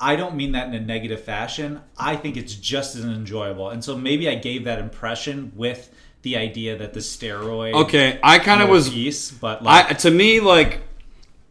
I 0.00 0.16
don't 0.16 0.34
mean 0.34 0.50
that 0.52 0.66
in 0.66 0.74
a 0.74 0.80
negative 0.80 1.22
fashion. 1.22 1.80
I 1.96 2.16
think 2.16 2.36
it's 2.36 2.54
just 2.54 2.94
as 2.96 3.04
enjoyable. 3.04 3.70
And 3.70 3.82
so 3.84 3.96
maybe 3.96 4.28
I 4.28 4.34
gave 4.36 4.64
that 4.64 4.78
impression 4.78 5.52
with 5.56 5.92
the 6.22 6.36
idea 6.36 6.76
that 6.76 6.94
the 6.94 7.00
steroid 7.00 7.74
Okay, 7.74 8.18
I 8.22 8.38
kind 8.38 8.62
of 8.62 8.68
was 8.68 8.90
piece, 8.90 9.30
but 9.30 9.62
like 9.62 9.90
I 9.90 9.94
to 9.94 10.10
me 10.10 10.40
like 10.40 10.80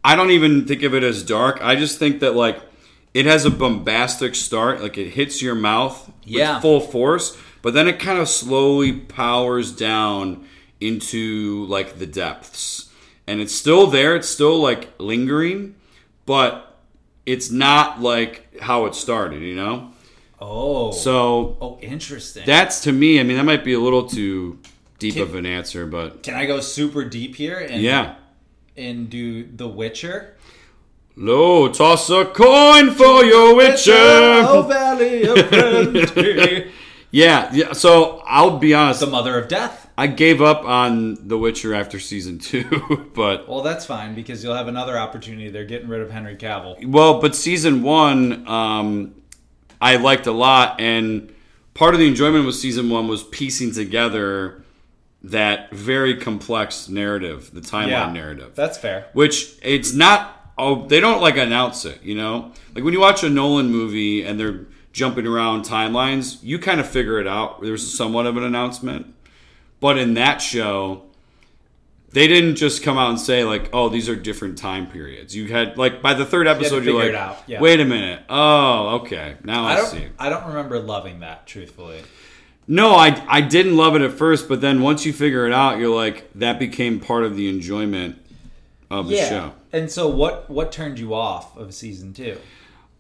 I 0.03 0.15
don't 0.15 0.31
even 0.31 0.65
think 0.65 0.83
of 0.83 0.93
it 0.93 1.03
as 1.03 1.23
dark. 1.23 1.59
I 1.61 1.75
just 1.75 1.99
think 1.99 2.19
that 2.21 2.35
like 2.35 2.59
it 3.13 3.25
has 3.25 3.45
a 3.45 3.49
bombastic 3.49 4.35
start, 4.35 4.81
like 4.81 4.97
it 4.97 5.09
hits 5.11 5.41
your 5.41 5.55
mouth 5.55 6.11
Yeah. 6.23 6.55
with 6.55 6.61
full 6.61 6.79
force, 6.81 7.37
but 7.61 7.73
then 7.73 7.87
it 7.87 7.99
kind 7.99 8.19
of 8.19 8.29
slowly 8.29 8.93
powers 8.93 9.71
down 9.71 10.45
into 10.79 11.65
like 11.65 11.97
the 11.99 12.05
depths. 12.05 12.89
And 13.25 13.41
it's 13.41 13.53
still 13.53 13.87
there, 13.87 14.15
it's 14.15 14.29
still 14.29 14.59
like 14.59 14.89
lingering, 14.99 15.75
but 16.25 16.77
it's 17.25 17.49
not 17.51 18.01
like 18.01 18.61
how 18.61 18.85
it 18.85 18.95
started, 18.95 19.41
you 19.41 19.55
know? 19.55 19.91
Oh, 20.39 20.91
So 20.91 21.57
oh, 21.61 21.79
interesting. 21.81 22.43
that's 22.45 22.81
to 22.81 22.91
me, 22.91 23.19
I 23.19 23.23
mean 23.23 23.37
that 23.37 23.43
might 23.45 23.63
be 23.63 23.73
a 23.73 23.79
little 23.79 24.07
too 24.07 24.59
deep 24.99 25.15
Can- 25.15 25.23
of 25.23 25.35
an 25.35 25.45
answer, 25.45 25.85
but 25.85 26.23
Can 26.23 26.33
I 26.35 26.45
go 26.45 26.59
super 26.59 27.03
deep 27.05 27.35
here 27.35 27.57
and 27.59 27.81
yeah. 27.81 28.15
and 28.75 29.09
do 29.09 29.43
The 29.55 29.67
Witcher? 29.67 30.33
Lo, 31.19 31.67
toss 31.69 32.09
a 32.11 32.25
coin 32.25 32.91
for 32.91 33.23
your 33.25 33.55
witcher. 33.55 33.91
Oh, 33.95 34.61
Valley 34.69 35.23
of 35.23 35.35
Plenty. 35.49 36.71
Yeah, 37.09 37.49
yeah. 37.53 37.73
So 37.73 38.21
I'll 38.27 38.59
be 38.59 38.73
honest. 38.75 38.99
the 38.99 39.07
Mother 39.07 39.39
of 39.39 39.47
Death. 39.47 39.89
I 39.97 40.05
gave 40.05 40.43
up 40.43 40.63
on 40.63 41.27
The 41.27 41.35
Witcher 41.35 41.73
after 41.73 41.99
season 41.99 42.37
two, 42.49 43.09
but 43.15 43.47
Well, 43.49 43.63
that's 43.63 43.83
fine 43.85 44.13
because 44.13 44.43
you'll 44.43 44.53
have 44.55 44.67
another 44.67 44.95
opportunity. 44.95 45.49
They're 45.49 45.65
getting 45.65 45.87
rid 45.87 46.01
of 46.01 46.11
Henry 46.11 46.35
Cavill. 46.35 46.85
well, 46.87 47.19
but 47.19 47.35
season 47.35 47.81
one, 47.81 48.47
um, 48.47 49.15
I 49.81 49.95
liked 49.97 50.27
a 50.27 50.31
lot, 50.31 50.79
and 50.79 51.33
part 51.73 51.93
of 51.93 51.99
the 51.99 52.07
enjoyment 52.07 52.45
with 52.45 52.55
season 52.55 52.89
one 52.89 53.07
was 53.07 53.23
piecing 53.23 53.73
together 53.73 54.63
that 55.23 55.71
very 55.71 56.15
complex 56.15 56.87
narrative, 56.89 57.51
the 57.53 57.61
timeline 57.61 57.89
narrative. 58.13 58.55
That's 58.55 58.77
fair. 58.77 59.07
which 59.13 59.57
it's 59.61 59.93
not 59.93 60.33
oh 60.57 60.87
they 60.87 60.99
don't 60.99 61.21
like 61.21 61.37
announce 61.37 61.85
it 61.85 62.01
you 62.01 62.15
know 62.15 62.51
like 62.73 62.83
when 62.83 62.93
you 62.93 62.99
watch 62.99 63.23
a 63.23 63.29
nolan 63.29 63.69
movie 63.69 64.23
and 64.23 64.39
they're 64.39 64.65
jumping 64.91 65.27
around 65.27 65.63
timelines 65.63 66.41
you 66.41 66.57
kind 66.57 66.79
of 66.79 66.87
figure 66.87 67.19
it 67.19 67.27
out 67.27 67.61
there's 67.61 67.95
somewhat 67.95 68.25
of 68.25 68.37
an 68.37 68.43
announcement 68.43 69.13
but 69.79 69.97
in 69.99 70.15
that 70.15 70.37
show 70.41 71.03
they 72.11 72.27
didn't 72.27 72.55
just 72.55 72.83
come 72.83 72.97
out 72.97 73.09
and 73.09 73.19
say 73.19 73.43
like 73.43 73.69
oh 73.73 73.89
these 73.89 74.07
are 74.09 74.15
different 74.15 74.57
time 74.57 74.87
periods 74.87 75.35
you 75.35 75.47
had 75.47 75.77
like 75.77 76.01
by 76.01 76.13
the 76.13 76.25
third 76.25 76.47
episode 76.47 76.83
you're 76.83 76.97
like 76.97 77.09
it 77.09 77.15
out, 77.15 77.43
yeah. 77.47 77.59
wait 77.59 77.79
a 77.79 77.85
minute 77.85 78.21
oh 78.29 78.99
okay 79.01 79.35
now 79.43 79.65
i, 79.65 79.73
I 79.73 79.83
see 79.83 80.07
I 80.17 80.29
don't 80.29 80.47
remember 80.47 80.79
loving 80.79 81.19
that. 81.19 81.45
Truthfully, 81.45 82.01
no 82.67 82.95
I, 82.95 83.23
I 83.27 83.41
didn't 83.41 83.75
love 83.77 83.95
it 83.95 84.01
at 84.01 84.13
first 84.13 84.47
but 84.47 84.61
then 84.61 84.81
once 84.81 85.05
you 85.05 85.13
figure 85.13 85.45
it 85.45 85.53
out 85.53 85.79
you're 85.79 85.95
like 85.95 86.29
that 86.35 86.59
became 86.59 86.99
part 86.99 87.23
of 87.23 87.35
the 87.35 87.49
enjoyment 87.49 88.19
of 88.89 89.09
the 89.09 89.17
show 89.17 89.53
And 89.71 89.91
so, 89.91 90.07
what 90.07 90.49
what 90.49 90.71
turned 90.71 90.97
you 90.99 91.13
off 91.13 91.57
of 91.57 91.73
season 91.73 92.13
two? 92.13 92.39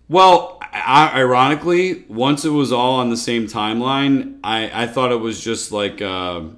Well, 0.09 0.59
I, 0.61 1.11
ironically, 1.15 2.05
once 2.07 2.45
it 2.45 2.49
was 2.49 2.71
all 2.71 2.95
on 2.95 3.09
the 3.09 3.17
same 3.17 3.47
timeline, 3.47 4.39
I, 4.43 4.83
I 4.83 4.87
thought 4.87 5.11
it 5.11 5.19
was 5.19 5.41
just 5.41 5.71
like 5.71 6.01
uh, 6.01 6.05
a 6.05 6.49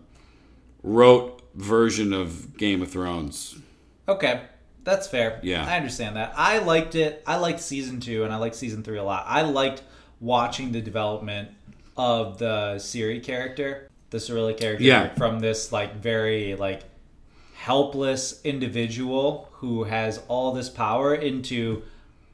rote 0.83 1.38
version 1.55 2.13
of 2.13 2.57
Game 2.57 2.81
of 2.81 2.91
Thrones. 2.91 3.57
Okay, 4.07 4.41
that's 4.83 5.07
fair. 5.07 5.39
Yeah. 5.43 5.65
I 5.65 5.75
understand 5.77 6.15
that. 6.15 6.33
I 6.35 6.59
liked 6.59 6.95
it. 6.95 7.21
I 7.27 7.37
liked 7.37 7.59
season 7.59 7.99
two, 7.99 8.23
and 8.23 8.33
I 8.33 8.37
liked 8.37 8.55
season 8.55 8.83
three 8.83 8.97
a 8.97 9.03
lot. 9.03 9.25
I 9.27 9.41
liked 9.41 9.83
watching 10.19 10.71
the 10.71 10.81
development 10.81 11.49
of 11.95 12.37
the 12.39 12.75
Ciri 12.77 13.21
character, 13.23 13.89
the 14.09 14.17
Cirilla 14.17 14.57
character, 14.57 14.83
Yeah. 14.83 15.13
from 15.15 15.39
this 15.39 15.71
like 15.71 15.95
very 15.97 16.55
like 16.55 16.83
helpless 17.55 18.39
individual 18.43 19.49
who 19.53 19.83
has 19.83 20.21
all 20.27 20.53
this 20.53 20.69
power 20.69 21.13
into 21.13 21.81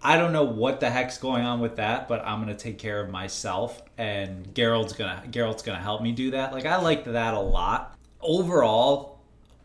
I 0.01 0.17
don't 0.17 0.33
know 0.33 0.43
what 0.43 0.79
the 0.81 0.91
heck's 0.91 1.17
going 1.17 1.43
on 1.43 1.59
with 1.61 1.77
that, 1.77 2.07
but 2.07 2.23
I'm 2.23 2.39
gonna 2.39 2.53
take 2.53 2.77
care 2.77 3.01
of 3.01 3.09
myself, 3.09 3.81
and 3.97 4.53
Geralt's 4.53 4.93
gonna 4.93 5.23
Geralt's 5.31 5.63
gonna 5.63 5.81
help 5.81 6.01
me 6.03 6.11
do 6.11 6.31
that. 6.31 6.53
Like 6.53 6.65
I 6.67 6.79
liked 6.79 7.05
that 7.11 7.33
a 7.33 7.39
lot. 7.39 7.94
Overall, 8.25 9.19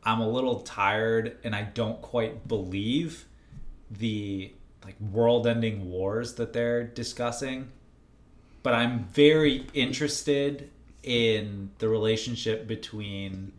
I'm 0.05 0.21
a 0.21 0.29
little 0.29 0.61
tired, 0.61 1.38
and 1.45 1.55
I 1.55 1.62
don't 1.62 2.00
quite 2.02 2.47
believe 2.47 3.26
the 3.90 4.52
like 4.85 4.97
world-ending 5.00 5.90
wars 5.90 6.35
that 6.35 6.52
they're 6.52 6.85
discussing. 6.85 7.69
But 8.62 8.75
I'm 8.75 9.05
very 9.05 9.67
interested 9.75 10.71
in 11.02 11.71
the 11.79 11.88
relationship 11.88 12.67
between 12.67 13.52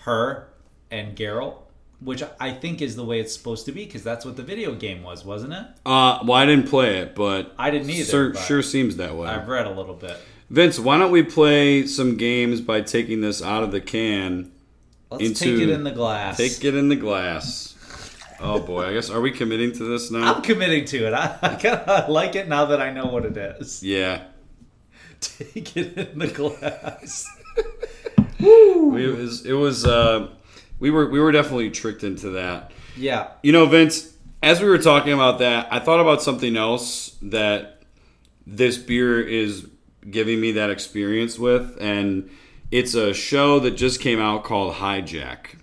her 0.00 0.48
and 0.90 1.16
Geralt, 1.16 1.58
which 2.00 2.22
I 2.40 2.52
think 2.52 2.82
is 2.82 2.96
the 2.96 3.04
way 3.04 3.20
it's 3.20 3.32
supposed 3.32 3.66
to 3.66 3.72
be 3.72 3.84
because 3.84 4.02
that's 4.02 4.24
what 4.24 4.36
the 4.36 4.42
video 4.42 4.74
game 4.74 5.02
was, 5.02 5.24
wasn't 5.24 5.52
it? 5.52 5.66
Uh, 5.86 6.18
well, 6.24 6.32
I 6.32 6.46
didn't 6.46 6.68
play 6.68 6.98
it, 6.98 7.14
but 7.14 7.54
I 7.58 7.70
didn't 7.70 7.90
either, 7.90 8.04
Sure, 8.04 8.34
sure 8.34 8.62
seems 8.62 8.96
that 8.96 9.16
way. 9.16 9.28
I've 9.28 9.48
read 9.48 9.66
a 9.66 9.70
little 9.70 9.94
bit. 9.94 10.16
Vince, 10.52 10.78
why 10.78 10.98
don't 10.98 11.10
we 11.10 11.22
play 11.22 11.86
some 11.86 12.18
games 12.18 12.60
by 12.60 12.82
taking 12.82 13.22
this 13.22 13.40
out 13.42 13.62
of 13.62 13.72
the 13.72 13.80
can? 13.80 14.52
Let's 15.10 15.24
Into- 15.24 15.56
take 15.56 15.68
it 15.68 15.70
in 15.70 15.82
the 15.82 15.90
glass. 15.90 16.36
Take 16.36 16.62
it 16.62 16.74
in 16.74 16.90
the 16.90 16.96
glass. 16.96 17.74
Oh 18.38 18.60
boy, 18.60 18.84
I 18.84 18.92
guess 18.92 19.08
are 19.08 19.22
we 19.22 19.30
committing 19.30 19.72
to 19.72 19.84
this 19.84 20.10
now? 20.10 20.34
I'm 20.34 20.42
committing 20.42 20.84
to 20.86 21.06
it. 21.06 21.14
I, 21.14 21.38
I 21.40 21.54
kind 21.54 21.76
of 21.78 22.10
like 22.10 22.36
it 22.36 22.48
now 22.48 22.66
that 22.66 22.82
I 22.82 22.92
know 22.92 23.06
what 23.06 23.24
it 23.24 23.36
is. 23.36 23.82
yeah. 23.82 24.24
Take 25.20 25.74
it 25.74 25.96
in 25.96 26.18
the 26.18 26.28
glass. 26.28 27.26
We, 28.40 29.04
it 29.04 29.16
was, 29.16 29.46
it 29.46 29.52
was 29.52 29.86
uh, 29.86 30.28
we 30.80 30.90
were 30.90 31.08
we 31.08 31.20
were 31.20 31.30
definitely 31.30 31.70
tricked 31.70 32.02
into 32.02 32.30
that. 32.30 32.72
Yeah. 32.96 33.28
You 33.44 33.52
know, 33.52 33.66
Vince, 33.66 34.12
as 34.42 34.60
we 34.60 34.68
were 34.68 34.78
talking 34.78 35.12
about 35.12 35.38
that, 35.38 35.72
I 35.72 35.78
thought 35.78 36.00
about 36.00 36.22
something 36.22 36.56
else 36.56 37.16
that 37.22 37.82
this 38.44 38.78
beer 38.78 39.20
is 39.20 39.68
giving 40.10 40.40
me 40.40 40.52
that 40.52 40.70
experience 40.70 41.38
with, 41.38 41.76
and 41.80 42.30
it's 42.70 42.94
a 42.94 43.14
show 43.14 43.58
that 43.60 43.72
just 43.72 44.00
came 44.00 44.20
out 44.20 44.44
called 44.44 44.74
Hijack. 44.74 45.58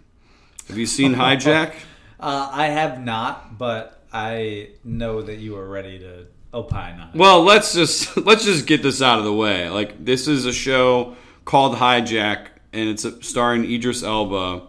Have 0.67 0.77
you 0.77 0.85
seen 0.85 1.15
Hijack? 1.15 1.73
Uh, 2.21 2.49
I 2.51 2.65
have 2.65 2.99
not, 2.99 3.57
but 3.57 4.03
I 4.11 4.71
know 4.83 5.21
that 5.21 5.37
you 5.37 5.55
are 5.55 5.65
ready 5.65 5.99
to 5.99 6.25
opine 6.53 6.99
on 6.99 7.09
it. 7.09 7.15
Well, 7.15 7.43
let's 7.43 7.73
just 7.73 8.17
let's 8.25 8.43
just 8.43 8.67
get 8.67 8.83
this 8.83 9.01
out 9.01 9.19
of 9.19 9.23
the 9.23 9.33
way. 9.33 9.69
Like 9.69 10.03
this 10.03 10.27
is 10.27 10.45
a 10.45 10.51
show 10.51 11.15
called 11.45 11.77
Hijack, 11.77 12.47
and 12.73 12.89
it's 12.89 13.05
starring 13.25 13.63
Idris 13.71 14.03
Elba, 14.03 14.67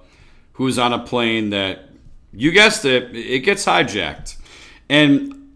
who's 0.53 0.79
on 0.79 0.93
a 0.93 1.01
plane 1.01 1.51
that 1.51 1.89
you 2.33 2.53
guessed 2.53 2.85
it, 2.85 3.17
it 3.17 3.41
gets 3.41 3.65
hijacked, 3.65 4.37
and 4.89 5.53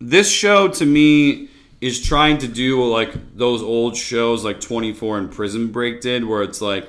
this 0.00 0.30
show 0.30 0.68
to 0.68 0.86
me 0.86 1.47
is 1.80 2.00
trying 2.00 2.38
to 2.38 2.48
do 2.48 2.84
like 2.84 3.36
those 3.36 3.62
old 3.62 3.96
shows 3.96 4.44
like 4.44 4.60
24 4.60 5.18
and 5.18 5.30
Prison 5.30 5.68
Break 5.68 6.00
did, 6.00 6.24
where 6.24 6.42
it's 6.42 6.60
like 6.60 6.88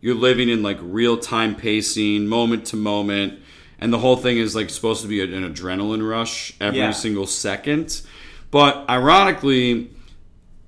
you're 0.00 0.14
living 0.14 0.48
in 0.48 0.62
like 0.62 0.78
real 0.80 1.16
time 1.18 1.54
pacing, 1.54 2.26
moment 2.26 2.66
to 2.66 2.76
moment, 2.76 3.40
and 3.80 3.92
the 3.92 3.98
whole 3.98 4.16
thing 4.16 4.38
is 4.38 4.54
like 4.54 4.70
supposed 4.70 5.02
to 5.02 5.08
be 5.08 5.20
an 5.20 5.30
adrenaline 5.52 6.08
rush 6.08 6.52
every 6.60 6.78
Yeah. 6.78 6.90
single 6.92 7.26
second. 7.26 8.02
But 8.50 8.84
ironically, 8.88 9.90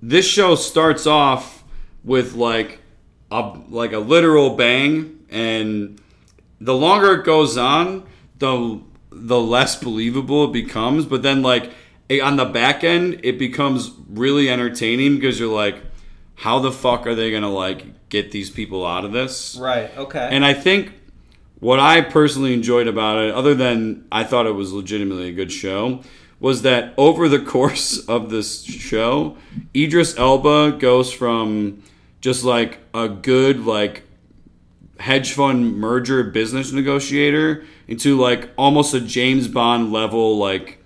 this 0.01 0.27
show 0.27 0.55
starts 0.55 1.07
off 1.07 1.63
with 2.05 2.35
like 2.35 2.81
a 3.31 3.41
like 3.71 3.93
a 3.93 3.99
literal 3.99 4.57
bang 4.57 5.19
and 5.31 6.01
the 6.61 6.75
longer 6.75 7.15
it 7.21 7.25
goes 7.25 7.57
on, 7.57 8.05
the 8.39 8.81
the 9.11 9.39
less 9.41 9.77
believable 9.83 10.45
it 10.47 10.53
becomes. 10.53 11.07
But 11.07 11.23
then, 11.23 11.43
like 11.43 11.71
on 12.11 12.37
the 12.37 12.45
back 12.45 12.85
end, 12.85 13.21
it 13.23 13.39
becomes 13.39 13.91
really 14.09 14.49
entertaining 14.51 15.17
because 15.17 15.39
you're 15.39 15.53
like, 15.53 15.83
how 16.35 16.59
the 16.59 16.73
fuck 16.73 17.07
are 17.07 17.15
they 17.15 17.31
gonna 17.31 17.51
like 17.51 18.09
get 18.09 18.31
these 18.31 18.51
people 18.51 18.87
out 18.87 19.05
of 19.05 19.13
this? 19.13 19.57
Right. 19.57 19.97
Okay. 19.97 20.29
And 20.31 20.45
I 20.45 20.55
think 20.55 20.93
what 21.61 21.79
I 21.79 22.01
personally 22.01 22.53
enjoyed 22.53 22.89
about 22.89 23.19
it, 23.19 23.35
other 23.35 23.55
than 23.55 24.07
I 24.11 24.25
thought 24.25 24.47
it 24.47 24.53
was 24.53 24.73
legitimately 24.73 25.29
a 25.29 25.33
good 25.33 25.53
show, 25.53 26.03
was 26.41 26.63
that 26.63 26.93
over 26.97 27.29
the 27.29 27.39
course 27.55 28.05
of 28.07 28.31
this 28.31 28.63
show, 28.65 29.37
Idris 29.75 30.19
Elba 30.19 30.73
goes 30.79 31.13
from 31.13 31.83
just 32.21 32.45
like 32.45 32.81
a 32.93 33.09
good 33.09 33.65
like 33.65 34.03
hedge 34.99 35.33
fund 35.33 35.77
merger 35.77 36.23
business 36.25 36.73
negotiator 36.73 37.65
into 37.89 38.19
like 38.19 38.51
almost 38.57 38.95
a 38.95 39.01
James 39.01 39.49
Bond 39.49 39.93
level 39.93 40.39
like 40.39 40.82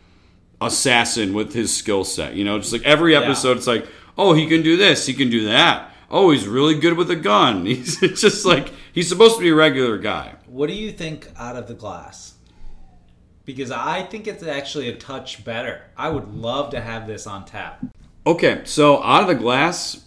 assassin 0.61 1.35
with 1.35 1.53
his 1.53 1.75
skill 1.75 2.05
set. 2.05 2.35
You 2.35 2.45
know, 2.45 2.59
just 2.59 2.73
like 2.73 2.85
every 2.85 3.15
episode, 3.15 3.57
it's 3.57 3.67
like, 3.67 3.87
oh, 4.17 4.33
he 4.33 4.47
can 4.47 4.63
do 4.63 4.77
this, 4.77 5.07
he 5.07 5.15
can 5.15 5.31
do 5.31 5.47
that. 5.47 5.93
Oh, 6.11 6.31
he's 6.31 6.47
really 6.47 6.79
good 6.79 6.97
with 6.97 7.11
a 7.11 7.17
gun. 7.17 7.67
He's 7.67 7.99
just 7.99 8.47
like 8.47 8.73
he's 8.93 9.09
supposed 9.09 9.37
to 9.37 9.43
be 9.43 9.49
a 9.49 9.55
regular 9.55 9.99
guy. 9.99 10.37
what 10.47 10.69
do 10.69 10.73
you 10.73 10.93
think 10.93 11.29
out 11.37 11.57
of 11.57 11.67
the 11.67 11.75
glass? 11.75 12.35
Because 13.45 13.73
I 13.73 14.05
think 14.05 14.29
it's 14.29 14.43
actually 14.43 14.89
a 14.89 14.97
touch 14.97 15.45
better. 15.45 15.83
I 15.97 16.09
would 16.11 16.33
love 16.33 16.71
to 16.71 16.81
have 16.81 17.09
this 17.09 17.27
on 17.27 17.45
tap. 17.45 17.85
Okay, 18.25 18.63
so 18.65 19.03
out 19.03 19.23
of 19.23 19.29
the 19.29 19.35
glass, 19.35 20.05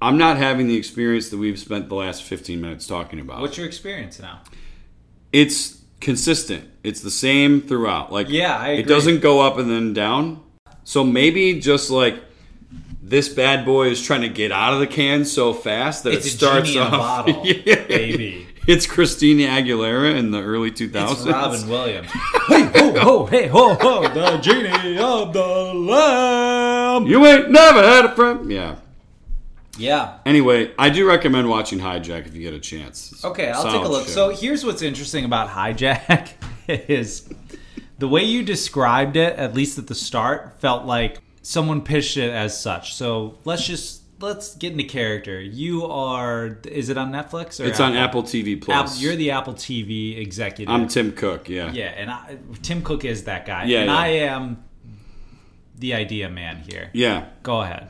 I'm 0.00 0.16
not 0.16 0.36
having 0.36 0.68
the 0.68 0.76
experience 0.76 1.28
that 1.30 1.38
we've 1.38 1.58
spent 1.58 1.88
the 1.88 1.94
last 1.96 2.22
15 2.22 2.60
minutes 2.60 2.86
talking 2.86 3.18
about. 3.20 3.40
What's 3.40 3.56
your 3.56 3.66
experience 3.66 4.20
now? 4.20 4.42
it's 5.32 5.79
consistent. 6.00 6.68
It's 6.82 7.00
the 7.00 7.10
same 7.10 7.60
throughout. 7.60 8.12
Like 8.12 8.28
Yeah, 8.28 8.56
I 8.56 8.68
it 8.70 8.86
doesn't 8.86 9.20
go 9.20 9.40
up 9.40 9.58
and 9.58 9.70
then 9.70 9.92
down. 9.92 10.42
So 10.84 11.04
maybe 11.04 11.60
just 11.60 11.90
like 11.90 12.16
this 13.02 13.28
bad 13.28 13.64
boy 13.64 13.88
is 13.88 14.00
trying 14.02 14.22
to 14.22 14.28
get 14.28 14.50
out 14.52 14.72
of 14.72 14.80
the 14.80 14.86
can 14.86 15.24
so 15.24 15.52
fast 15.52 16.04
that 16.04 16.12
It's 16.14 16.26
it 16.26 16.30
starts 16.30 16.70
genie 16.70 16.86
in 16.86 16.92
a 16.92 16.96
off. 16.96 17.26
bottle, 17.26 17.46
Yeah. 17.66 17.86
baby. 17.86 18.46
It's 18.66 18.86
Christina 18.86 19.44
Aguilera 19.48 20.16
in 20.16 20.30
the 20.30 20.40
early 20.42 20.70
2000s. 20.70 21.12
It's 21.12 21.24
Robin 21.26 21.68
Williams. 21.68 22.10
hey 22.48 22.64
ho 22.74 22.92
ho 23.00 23.26
hey 23.26 23.46
ho 23.48 23.74
ho 23.74 24.02
the 24.08 24.38
genie 24.38 24.98
of 24.98 25.32
the 25.32 25.74
lamp. 25.74 27.06
You 27.08 27.24
ain't 27.26 27.50
never 27.50 27.82
had 27.82 28.04
a 28.04 28.14
friend. 28.14 28.50
Yeah. 28.50 28.76
Yeah. 29.78 30.18
Anyway, 30.26 30.72
I 30.78 30.90
do 30.90 31.06
recommend 31.06 31.48
watching 31.48 31.78
Hijack 31.78 32.26
if 32.26 32.34
you 32.34 32.42
get 32.42 32.54
a 32.54 32.60
chance. 32.60 33.12
It's 33.12 33.24
Okay, 33.24 33.50
I'll 33.50 33.64
take 33.64 33.84
a 33.84 33.88
look. 33.88 34.06
show. 34.06 34.12
So 34.12 34.28
here's 34.30 34.64
what's 34.64 34.82
interesting 34.82 35.24
about 35.24 35.48
Hijack 35.48 36.30
is 36.68 37.28
the 37.98 38.08
way 38.08 38.22
you 38.24 38.42
described 38.42 39.16
it, 39.16 39.36
at 39.36 39.54
least 39.54 39.78
at 39.78 39.86
the 39.86 39.94
start, 39.94 40.60
felt 40.60 40.84
like 40.84 41.20
someone 41.42 41.82
pitched 41.82 42.16
it 42.16 42.30
as 42.30 42.60
such. 42.60 42.94
So 42.94 43.38
let's 43.44 43.66
just 43.66 44.02
let's 44.20 44.54
get 44.56 44.72
into 44.72 44.84
character. 44.84 45.40
You 45.40 45.86
are 45.86 46.58
is 46.66 46.88
it 46.88 46.98
on 46.98 47.12
Netflix 47.12 47.62
or 47.62 47.68
it's 47.68 47.80
on 47.80 47.96
Apple 47.96 48.22
TV 48.22 48.60
Plus. 48.60 48.92
Apple, 48.92 49.02
you're 49.02 49.16
the 49.16 49.30
Apple 49.30 49.54
TV 49.54 50.18
executive. 50.18 50.72
I'm 50.72 50.88
Tim 50.88 51.12
Cook. 51.12 51.48
Yeah. 51.48 51.72
yeah, 51.72 51.86
and 51.86 52.10
I, 52.10 52.38
Tim 52.62 52.82
Cook 52.82 53.04
is 53.04 53.24
that 53.24 53.46
guy. 53.46 53.64
Yeah, 53.64 53.80
and 53.80 53.90
yeah. 53.90 53.96
I 53.96 54.06
am 54.08 54.64
the 55.76 55.94
idea 55.94 56.28
man 56.28 56.58
here. 56.58 56.90
Yeah. 56.92 57.26
Go 57.42 57.60
ahead. 57.62 57.88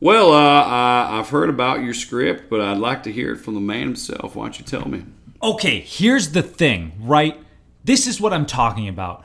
Well, 0.00 0.32
uh, 0.32 0.62
I, 0.62 1.18
I've 1.18 1.28
heard 1.28 1.48
about 1.48 1.82
your 1.82 1.94
script, 1.94 2.48
but 2.48 2.60
I'd 2.60 2.78
like 2.78 3.02
to 3.04 3.12
hear 3.12 3.32
it 3.32 3.38
from 3.38 3.54
the 3.54 3.60
man 3.60 3.82
himself. 3.82 4.36
Why 4.36 4.44
don't 4.44 4.58
you 4.58 4.64
tell 4.64 4.88
me? 4.88 5.04
Okay, 5.42 5.80
here's 5.80 6.32
the 6.32 6.42
thing, 6.42 6.92
right? 7.00 7.36
This 7.84 8.06
is 8.06 8.20
what 8.20 8.32
I'm 8.32 8.46
talking 8.46 8.88
about. 8.88 9.24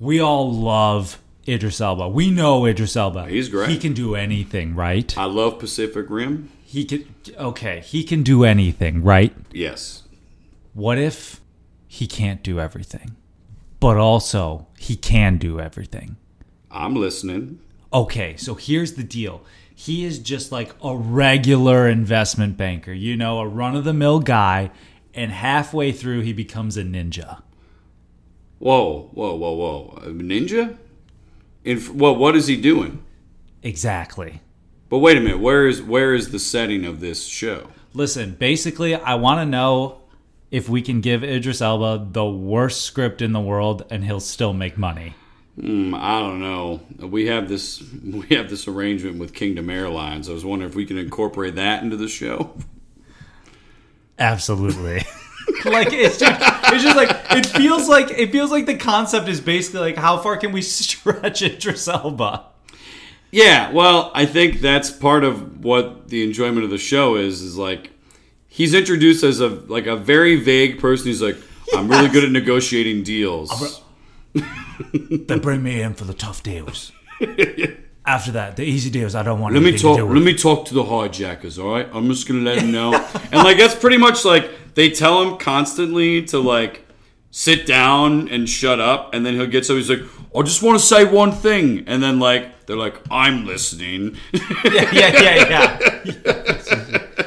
We 0.00 0.20
all 0.20 0.52
love 0.52 1.20
Idris 1.46 1.80
Elba. 1.80 2.08
We 2.08 2.30
know 2.30 2.64
Idris 2.66 2.96
Elba. 2.96 3.26
He's 3.26 3.48
great. 3.48 3.68
He 3.68 3.78
can 3.78 3.92
do 3.92 4.14
anything, 4.14 4.74
right? 4.74 5.16
I 5.16 5.24
love 5.24 5.58
Pacific 5.58 6.06
Rim. 6.08 6.50
He 6.62 6.84
can. 6.84 7.14
Okay, 7.36 7.80
he 7.80 8.04
can 8.04 8.22
do 8.22 8.44
anything, 8.44 9.02
right? 9.02 9.34
Yes. 9.52 10.04
What 10.74 10.98
if 10.98 11.40
he 11.86 12.06
can't 12.06 12.42
do 12.42 12.60
everything, 12.60 13.16
but 13.80 13.96
also 13.96 14.66
he 14.78 14.94
can 14.94 15.38
do 15.38 15.58
everything? 15.58 16.16
I'm 16.70 16.94
listening. 16.94 17.60
Okay, 17.92 18.36
so 18.36 18.54
here's 18.54 18.94
the 18.94 19.02
deal. 19.02 19.42
He 19.80 20.04
is 20.04 20.18
just 20.18 20.50
like 20.50 20.74
a 20.82 20.96
regular 20.96 21.88
investment 21.88 22.56
banker, 22.56 22.92
you 22.92 23.16
know, 23.16 23.38
a 23.38 23.46
run 23.46 23.76
of 23.76 23.84
the 23.84 23.92
mill 23.92 24.18
guy, 24.18 24.72
and 25.14 25.30
halfway 25.30 25.92
through 25.92 26.22
he 26.22 26.32
becomes 26.32 26.76
a 26.76 26.82
ninja. 26.82 27.42
Whoa, 28.58 29.08
whoa, 29.14 29.36
whoa, 29.36 29.52
whoa! 29.52 29.98
A 30.02 30.08
ninja? 30.08 30.76
In 31.62 31.96
well, 31.96 32.16
what 32.16 32.34
is 32.34 32.48
he 32.48 32.60
doing? 32.60 33.04
Exactly. 33.62 34.40
But 34.88 34.98
wait 34.98 35.16
a 35.16 35.20
minute. 35.20 35.38
Where 35.38 35.68
is 35.68 35.80
where 35.80 36.12
is 36.12 36.32
the 36.32 36.40
setting 36.40 36.84
of 36.84 36.98
this 36.98 37.24
show? 37.24 37.68
Listen, 37.94 38.32
basically, 38.34 38.96
I 38.96 39.14
want 39.14 39.38
to 39.38 39.46
know 39.46 40.00
if 40.50 40.68
we 40.68 40.82
can 40.82 41.00
give 41.00 41.22
Idris 41.22 41.62
Elba 41.62 42.08
the 42.10 42.26
worst 42.26 42.82
script 42.82 43.22
in 43.22 43.32
the 43.32 43.40
world 43.40 43.84
and 43.90 44.04
he'll 44.04 44.18
still 44.18 44.52
make 44.52 44.76
money. 44.76 45.14
Hmm, 45.60 45.94
I 45.94 46.20
don't 46.20 46.40
know. 46.40 46.80
We 47.00 47.26
have 47.26 47.48
this 47.48 47.82
we 48.04 48.36
have 48.36 48.48
this 48.48 48.68
arrangement 48.68 49.18
with 49.18 49.34
Kingdom 49.34 49.70
Airlines. 49.70 50.28
I 50.28 50.32
was 50.32 50.44
wondering 50.44 50.70
if 50.70 50.76
we 50.76 50.86
can 50.86 50.98
incorporate 50.98 51.56
that 51.56 51.82
into 51.82 51.96
the 51.96 52.08
show. 52.08 52.54
Absolutely. 54.18 55.02
like 55.64 55.92
it's 55.92 56.18
just, 56.18 56.40
it's 56.72 56.82
just 56.82 56.96
like 56.96 57.10
it 57.30 57.46
feels 57.46 57.88
like 57.88 58.10
it 58.10 58.30
feels 58.30 58.50
like 58.50 58.66
the 58.66 58.76
concept 58.76 59.28
is 59.28 59.40
basically 59.40 59.80
like 59.80 59.96
how 59.96 60.18
far 60.18 60.36
can 60.36 60.52
we 60.52 60.62
stretch 60.62 61.42
Idris 61.42 61.88
Elba? 61.88 62.44
Yeah, 63.30 63.72
well, 63.72 64.10
I 64.14 64.24
think 64.24 64.60
that's 64.60 64.90
part 64.90 65.24
of 65.24 65.64
what 65.64 66.08
the 66.08 66.24
enjoyment 66.24 66.64
of 66.64 66.70
the 66.70 66.78
show 66.78 67.16
is. 67.16 67.42
Is 67.42 67.56
like 67.56 67.90
he's 68.48 68.74
introduced 68.74 69.24
as 69.24 69.40
a 69.40 69.48
like 69.48 69.86
a 69.86 69.96
very 69.96 70.36
vague 70.36 70.78
person. 70.78 71.06
He's 71.08 71.22
like, 71.22 71.36
I'm 71.74 71.88
really 71.88 72.08
good 72.08 72.24
at 72.24 72.30
negotiating 72.30 73.02
deals. 73.02 73.82
They 74.34 75.38
bring 75.38 75.62
me 75.62 75.82
in 75.82 75.94
for 75.94 76.04
the 76.04 76.14
tough 76.14 76.42
deals. 76.42 76.92
After 78.06 78.32
that, 78.32 78.56
the 78.56 78.62
easy 78.62 78.90
deals 78.90 79.14
I 79.14 79.22
don't 79.22 79.40
want 79.40 79.54
Let 79.54 79.62
me 79.62 79.76
talk. 79.76 79.98
Let 79.98 80.22
me 80.22 80.34
talk 80.34 80.66
to 80.66 80.74
the 80.74 80.84
hijackers. 80.84 81.58
All 81.58 81.72
right, 81.72 81.88
I'm 81.92 82.08
just 82.08 82.26
gonna 82.26 82.40
let 82.40 82.62
him 82.62 82.72
know. 82.72 82.94
and 83.32 83.42
like 83.42 83.58
that's 83.58 83.74
pretty 83.74 83.98
much 83.98 84.24
like 84.24 84.74
they 84.74 84.90
tell 84.90 85.22
him 85.22 85.36
constantly 85.36 86.22
to 86.26 86.38
like 86.38 86.86
sit 87.30 87.66
down 87.66 88.28
and 88.28 88.48
shut 88.48 88.80
up, 88.80 89.12
and 89.12 89.26
then 89.26 89.34
he'll 89.34 89.46
get 89.46 89.66
so 89.66 89.76
he's 89.76 89.90
like, 89.90 90.00
I 90.34 90.42
just 90.42 90.62
want 90.62 90.78
to 90.78 90.84
say 90.84 91.04
one 91.04 91.32
thing, 91.32 91.84
and 91.86 92.02
then 92.02 92.18
like 92.18 92.66
they're 92.66 92.76
like, 92.76 92.98
I'm 93.10 93.44
listening. 93.44 94.16
yeah, 94.32 94.90
yeah, 94.92 95.22
yeah, 95.22 96.04
yeah. 96.04 97.26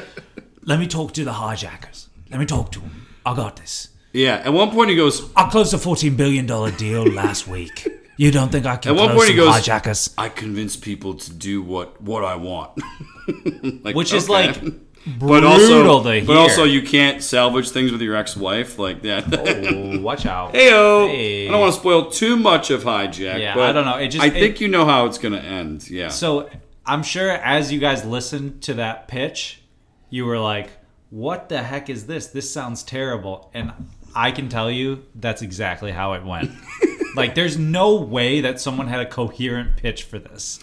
Let 0.64 0.78
me 0.80 0.86
talk 0.86 1.12
to 1.14 1.24
the 1.24 1.32
hijackers. 1.32 2.08
Let 2.30 2.40
me 2.40 2.46
talk 2.46 2.72
to 2.72 2.80
them. 2.80 3.06
I 3.26 3.36
got 3.36 3.56
this. 3.56 3.88
Yeah. 4.12 4.42
At 4.44 4.52
one 4.52 4.70
point 4.70 4.90
he 4.90 4.96
goes, 4.96 5.30
I 5.34 5.48
closed 5.50 5.72
a 5.74 5.78
fourteen 5.78 6.16
billion 6.16 6.46
dollar 6.46 6.70
deal 6.70 7.04
last 7.22 7.46
week. 7.48 7.88
You 8.16 8.30
don't 8.30 8.52
think 8.52 8.66
I 8.66 8.76
can 8.76 8.92
At 8.92 8.98
one 9.00 9.16
point 9.16 9.30
he 9.30 9.34
goes- 9.36 9.54
hijackers? 9.54 10.14
I 10.18 10.28
convince 10.28 10.76
people 10.76 11.14
to 11.14 11.32
do 11.32 11.62
what 11.62 12.00
what 12.02 12.24
I 12.24 12.36
want. 12.36 12.80
like, 13.84 13.96
Which 13.96 14.12
is 14.12 14.24
okay. 14.28 14.46
like 14.48 14.62
but 15.04 15.18
brutal 15.18 15.48
also, 15.50 16.24
but 16.26 16.36
also 16.36 16.62
you 16.62 16.82
can't 16.82 17.22
salvage 17.24 17.70
things 17.70 17.90
with 17.90 18.00
your 18.02 18.14
ex-wife. 18.14 18.78
Like 18.78 19.02
that. 19.02 19.24
Oh, 19.36 20.00
watch 20.08 20.26
out. 20.26 20.54
Heyo. 20.54 21.08
Hey. 21.08 21.48
I 21.48 21.50
don't 21.50 21.60
want 21.60 21.74
to 21.74 21.80
spoil 21.80 22.10
too 22.10 22.36
much 22.36 22.70
of 22.70 22.84
hijack. 22.84 23.40
Yeah, 23.40 23.54
but 23.56 23.64
I 23.64 23.72
don't 23.72 23.84
know. 23.84 23.96
It 23.96 24.08
just- 24.08 24.22
I 24.22 24.28
it- 24.28 24.34
think 24.34 24.60
you 24.60 24.68
know 24.68 24.84
how 24.84 25.06
it's 25.06 25.18
going 25.18 25.32
to 25.34 25.42
end. 25.42 25.90
Yeah. 25.90 26.08
So 26.08 26.48
I'm 26.86 27.02
sure 27.02 27.30
as 27.30 27.72
you 27.72 27.80
guys 27.80 28.04
listened 28.04 28.62
to 28.64 28.74
that 28.74 29.08
pitch, 29.08 29.62
you 30.10 30.24
were 30.24 30.38
like, 30.38 30.70
"What 31.10 31.48
the 31.48 31.62
heck 31.64 31.90
is 31.90 32.06
this? 32.06 32.28
This 32.28 32.52
sounds 32.52 32.84
terrible." 32.84 33.50
And 33.54 33.72
I 34.14 34.30
can 34.30 34.48
tell 34.48 34.70
you 34.70 35.04
that's 35.14 35.42
exactly 35.42 35.92
how 35.92 36.12
it 36.14 36.24
went. 36.24 36.50
like, 37.16 37.34
there's 37.34 37.58
no 37.58 37.96
way 37.96 38.40
that 38.40 38.60
someone 38.60 38.88
had 38.88 39.00
a 39.00 39.06
coherent 39.06 39.76
pitch 39.76 40.04
for 40.04 40.18
this. 40.18 40.60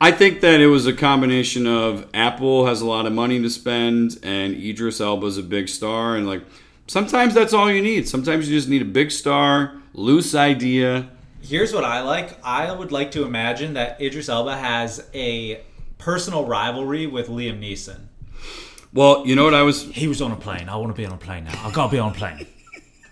I 0.00 0.12
think 0.12 0.42
that 0.42 0.60
it 0.60 0.68
was 0.68 0.86
a 0.86 0.92
combination 0.92 1.66
of 1.66 2.08
Apple 2.14 2.66
has 2.66 2.80
a 2.80 2.86
lot 2.86 3.06
of 3.06 3.12
money 3.12 3.42
to 3.42 3.50
spend 3.50 4.18
and 4.22 4.54
Idris 4.54 5.00
Elba's 5.00 5.38
a 5.38 5.42
big 5.42 5.68
star 5.68 6.14
and 6.14 6.24
like 6.24 6.42
sometimes 6.86 7.34
that's 7.34 7.52
all 7.52 7.70
you 7.70 7.82
need. 7.82 8.08
Sometimes 8.08 8.48
you 8.48 8.56
just 8.56 8.68
need 8.68 8.82
a 8.82 8.84
big 8.84 9.10
star, 9.10 9.74
loose 9.92 10.36
idea. 10.36 11.10
Here's 11.40 11.72
what 11.72 11.84
I 11.84 12.02
like. 12.02 12.38
I 12.44 12.70
would 12.70 12.92
like 12.92 13.10
to 13.12 13.24
imagine 13.24 13.74
that 13.74 14.00
Idris 14.00 14.28
Elba 14.28 14.56
has 14.56 15.08
a 15.14 15.62
personal 15.98 16.46
rivalry 16.46 17.08
with 17.08 17.28
Liam 17.28 17.60
Neeson. 17.60 18.06
Well, 18.92 19.26
you 19.26 19.34
know 19.34 19.44
what 19.44 19.54
I 19.54 19.62
was 19.62 19.82
He 19.82 20.06
was 20.06 20.22
on 20.22 20.30
a 20.30 20.36
plane. 20.36 20.68
I 20.68 20.76
want 20.76 20.94
to 20.94 20.94
be 20.94 21.06
on 21.06 21.12
a 21.12 21.18
plane 21.18 21.44
now. 21.44 21.60
I 21.64 21.72
gotta 21.72 21.90
be 21.90 21.98
on 21.98 22.12
a 22.12 22.14
plane. 22.14 22.46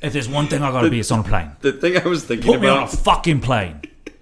If 0.03 0.13
there's 0.13 0.29
one 0.29 0.47
thing 0.49 0.63
I 0.63 0.71
gotta 0.71 0.91
be, 0.91 1.01
it's 1.01 1.11
on 1.11 1.21
a 1.21 1.25
plane. 1.25 1.53
the 1.61 1.73
thing 1.73 1.97
I 1.97 2.07
was 2.07 2.25
thinking 2.25 2.51
Put 2.53 2.61
me 2.61 2.69
on 2.69 2.83
a 2.85 2.87
fucking 2.89 3.41
plane. 3.41 3.81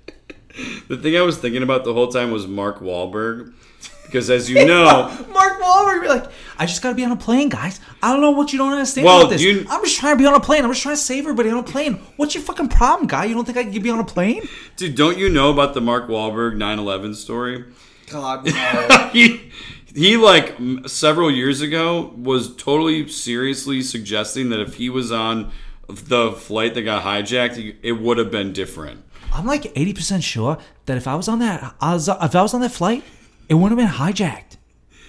the 0.88 0.96
thing 0.96 1.16
I 1.16 1.22
was 1.22 1.36
thinking 1.38 1.62
about 1.62 1.84
the 1.84 1.92
whole 1.92 2.08
time 2.08 2.30
was 2.30 2.46
Mark 2.46 2.78
Wahlberg 2.80 3.52
because 4.04 4.30
as 4.30 4.48
you 4.48 4.64
know, 4.66 5.08
Mark 5.32 5.60
Wahlberg. 5.60 6.00
We're 6.02 6.08
like, 6.08 6.30
I 6.58 6.66
just 6.66 6.82
got 6.82 6.90
to 6.90 6.94
be 6.94 7.04
on 7.04 7.10
a 7.10 7.16
plane, 7.16 7.48
guys. 7.48 7.80
I 8.02 8.12
don't 8.12 8.20
know 8.20 8.30
what 8.30 8.52
you 8.52 8.58
don't 8.58 8.72
understand 8.72 9.06
Well, 9.06 9.20
about 9.22 9.30
this. 9.30 9.42
you- 9.42 9.66
I'm 9.68 9.82
just 9.82 9.98
trying 9.98 10.16
to 10.16 10.22
be 10.22 10.26
on 10.26 10.34
a 10.34 10.40
plane. 10.40 10.64
I'm 10.64 10.70
just 10.70 10.82
trying 10.82 10.94
to 10.94 11.00
save 11.00 11.24
everybody 11.24 11.50
on 11.50 11.58
a 11.58 11.62
plane. 11.64 11.94
What's 12.16 12.34
your 12.34 12.44
fucking 12.44 12.68
problem, 12.68 13.08
guy? 13.08 13.24
You 13.24 13.34
don't 13.34 13.44
think 13.44 13.58
I 13.58 13.64
can 13.64 13.82
be 13.82 13.90
on 13.90 13.98
a 13.98 14.04
plane? 14.04 14.46
Dude, 14.76 14.94
don't 14.94 15.18
you 15.18 15.28
know 15.28 15.50
about 15.50 15.74
the 15.74 15.80
Mark 15.80 16.06
Wahlberg 16.08 16.54
9/11 16.54 17.16
story? 17.16 17.64
God, 18.06 18.46
no. 18.46 19.10
he 19.12 19.50
he 19.94 20.16
like 20.16 20.56
several 20.86 21.30
years 21.30 21.60
ago 21.60 22.12
was 22.16 22.54
totally 22.56 23.08
seriously 23.08 23.82
suggesting 23.82 24.50
that 24.50 24.60
if 24.60 24.74
he 24.74 24.90
was 24.90 25.12
on 25.12 25.52
the 25.88 26.32
flight 26.32 26.74
that 26.74 26.82
got 26.82 27.04
hijacked, 27.04 27.76
it 27.82 27.92
would 27.92 28.18
have 28.18 28.30
been 28.30 28.52
different. 28.52 29.04
I'm 29.32 29.46
like 29.46 29.62
80% 29.74 30.22
sure 30.22 30.58
that 30.86 30.96
if 30.96 31.08
I 31.08 31.14
was 31.14 31.28
on 31.28 31.40
that, 31.40 31.74
I 31.80 31.94
was, 31.94 32.08
if 32.08 32.34
I 32.36 32.42
was 32.42 32.54
on 32.54 32.60
that 32.60 32.70
flight, 32.70 33.02
it 33.48 33.54
wouldn't 33.54 33.78
have 33.78 33.88
been 33.88 33.98
hijacked. 33.98 34.56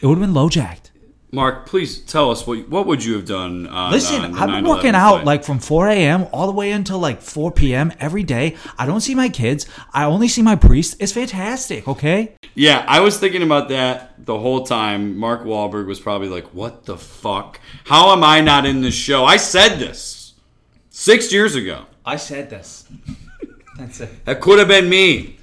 It 0.01 0.07
would 0.07 0.17
have 0.17 0.27
been 0.27 0.35
lowjacked. 0.35 0.91
Mark, 1.31 1.65
please 1.65 1.99
tell 1.99 2.31
us 2.31 2.47
what 2.47 2.69
what 2.69 2.85
would 2.87 3.03
you 3.03 3.13
have 3.15 3.25
done? 3.25 3.67
On, 3.67 3.91
Listen, 3.91 4.23
on 4.23 4.31
the 4.31 4.39
I've 4.39 4.49
been 4.49 4.65
working 4.69 4.95
out 4.95 5.15
flight? 5.15 5.25
like 5.25 5.43
from 5.43 5.59
4 5.59 5.89
a.m. 5.89 6.27
all 6.31 6.47
the 6.47 6.53
way 6.53 6.71
until 6.71 6.99
like 6.99 7.21
4 7.21 7.51
p.m. 7.51 7.91
every 7.99 8.23
day. 8.23 8.55
I 8.77 8.85
don't 8.85 9.01
see 9.01 9.15
my 9.15 9.27
kids. 9.29 9.65
I 9.93 10.05
only 10.05 10.27
see 10.27 10.41
my 10.41 10.55
priest. 10.55 10.95
It's 10.99 11.11
fantastic, 11.11 11.87
okay? 11.87 12.35
Yeah, 12.53 12.85
I 12.87 13.01
was 13.01 13.19
thinking 13.19 13.41
about 13.43 13.67
that 13.69 14.13
the 14.25 14.39
whole 14.39 14.65
time. 14.65 15.17
Mark 15.17 15.43
Wahlberg 15.43 15.87
was 15.87 15.99
probably 15.99 16.29
like, 16.29 16.45
"What 16.53 16.85
the 16.85 16.97
fuck? 16.97 17.59
How 17.85 18.13
am 18.13 18.23
I 18.23 18.39
not 18.39 18.65
in 18.65 18.81
this 18.81 18.95
show?" 18.95 19.25
I 19.25 19.37
said 19.37 19.77
this 19.77 20.33
six 20.89 21.33
years 21.33 21.55
ago. 21.55 21.85
I 22.05 22.15
said 22.15 22.49
this. 22.49 22.87
That's 23.77 23.99
it. 23.99 24.23
That 24.25 24.39
could 24.39 24.59
have 24.59 24.69
been 24.69 24.87
me, 24.87 25.37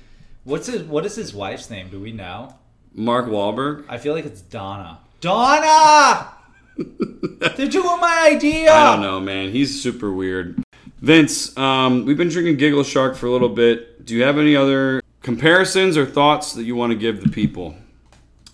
What's 0.44 0.66
his, 0.66 0.82
what 0.84 1.04
is 1.06 1.14
his 1.16 1.34
wife's 1.34 1.68
name? 1.70 1.88
Do 1.90 2.00
we 2.00 2.12
know? 2.12 2.54
Mark 2.94 3.26
Wahlberg. 3.26 3.84
I 3.88 3.98
feel 3.98 4.14
like 4.14 4.24
it's 4.24 4.40
Donna. 4.40 4.98
Donna! 5.22 6.32
They're 7.56 7.68
doing 7.68 8.00
my 8.00 8.28
idea! 8.32 8.72
I 8.72 8.92
don't 8.92 9.02
know, 9.02 9.20
man. 9.20 9.50
He's 9.52 9.80
super 9.80 10.12
weird. 10.12 10.64
Vince, 11.00 11.56
um, 11.56 12.04
we've 12.04 12.16
been 12.16 12.28
drinking 12.28 12.56
Giggle 12.56 12.82
Shark 12.82 13.14
for 13.14 13.26
a 13.26 13.30
little 13.30 13.48
bit. 13.48 14.04
Do 14.04 14.16
you 14.16 14.24
have 14.24 14.36
any 14.36 14.56
other 14.56 15.00
comparisons 15.22 15.96
or 15.96 16.06
thoughts 16.06 16.54
that 16.54 16.64
you 16.64 16.74
want 16.74 16.90
to 16.90 16.98
give 16.98 17.22
the 17.22 17.28
people? 17.28 17.76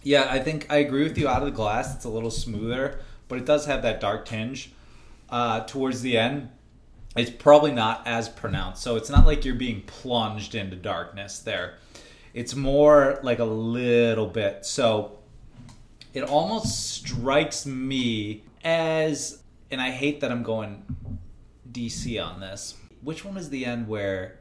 Yeah, 0.02 0.28
I 0.30 0.40
think 0.40 0.66
I 0.70 0.76
agree 0.76 1.04
with 1.04 1.16
you. 1.16 1.26
Out 1.26 1.40
of 1.40 1.46
the 1.46 1.52
glass, 1.52 1.94
it's 1.96 2.04
a 2.04 2.10
little 2.10 2.30
smoother, 2.30 3.00
but 3.28 3.38
it 3.38 3.46
does 3.46 3.64
have 3.64 3.80
that 3.80 3.98
dark 3.98 4.26
tinge 4.26 4.70
uh, 5.30 5.60
towards 5.60 6.02
the 6.02 6.18
end. 6.18 6.50
It's 7.16 7.30
probably 7.30 7.72
not 7.72 8.06
as 8.06 8.28
pronounced, 8.28 8.82
so 8.82 8.96
it's 8.96 9.08
not 9.08 9.24
like 9.24 9.46
you're 9.46 9.54
being 9.54 9.80
plunged 9.86 10.54
into 10.54 10.76
darkness 10.76 11.38
there. 11.38 11.76
It's 12.34 12.54
more 12.54 13.20
like 13.22 13.38
a 13.38 13.44
little 13.44 14.26
bit. 14.26 14.66
So 14.66 15.17
it 16.18 16.24
almost 16.24 16.94
strikes 16.94 17.64
me 17.64 18.42
as, 18.64 19.40
and 19.70 19.80
I 19.80 19.90
hate 19.90 20.20
that 20.20 20.32
I'm 20.32 20.42
going 20.42 20.82
DC 21.70 22.20
on 22.20 22.40
this. 22.40 22.74
Which 23.02 23.24
one 23.24 23.36
is 23.36 23.50
the 23.50 23.64
end 23.64 23.86
where 23.86 24.40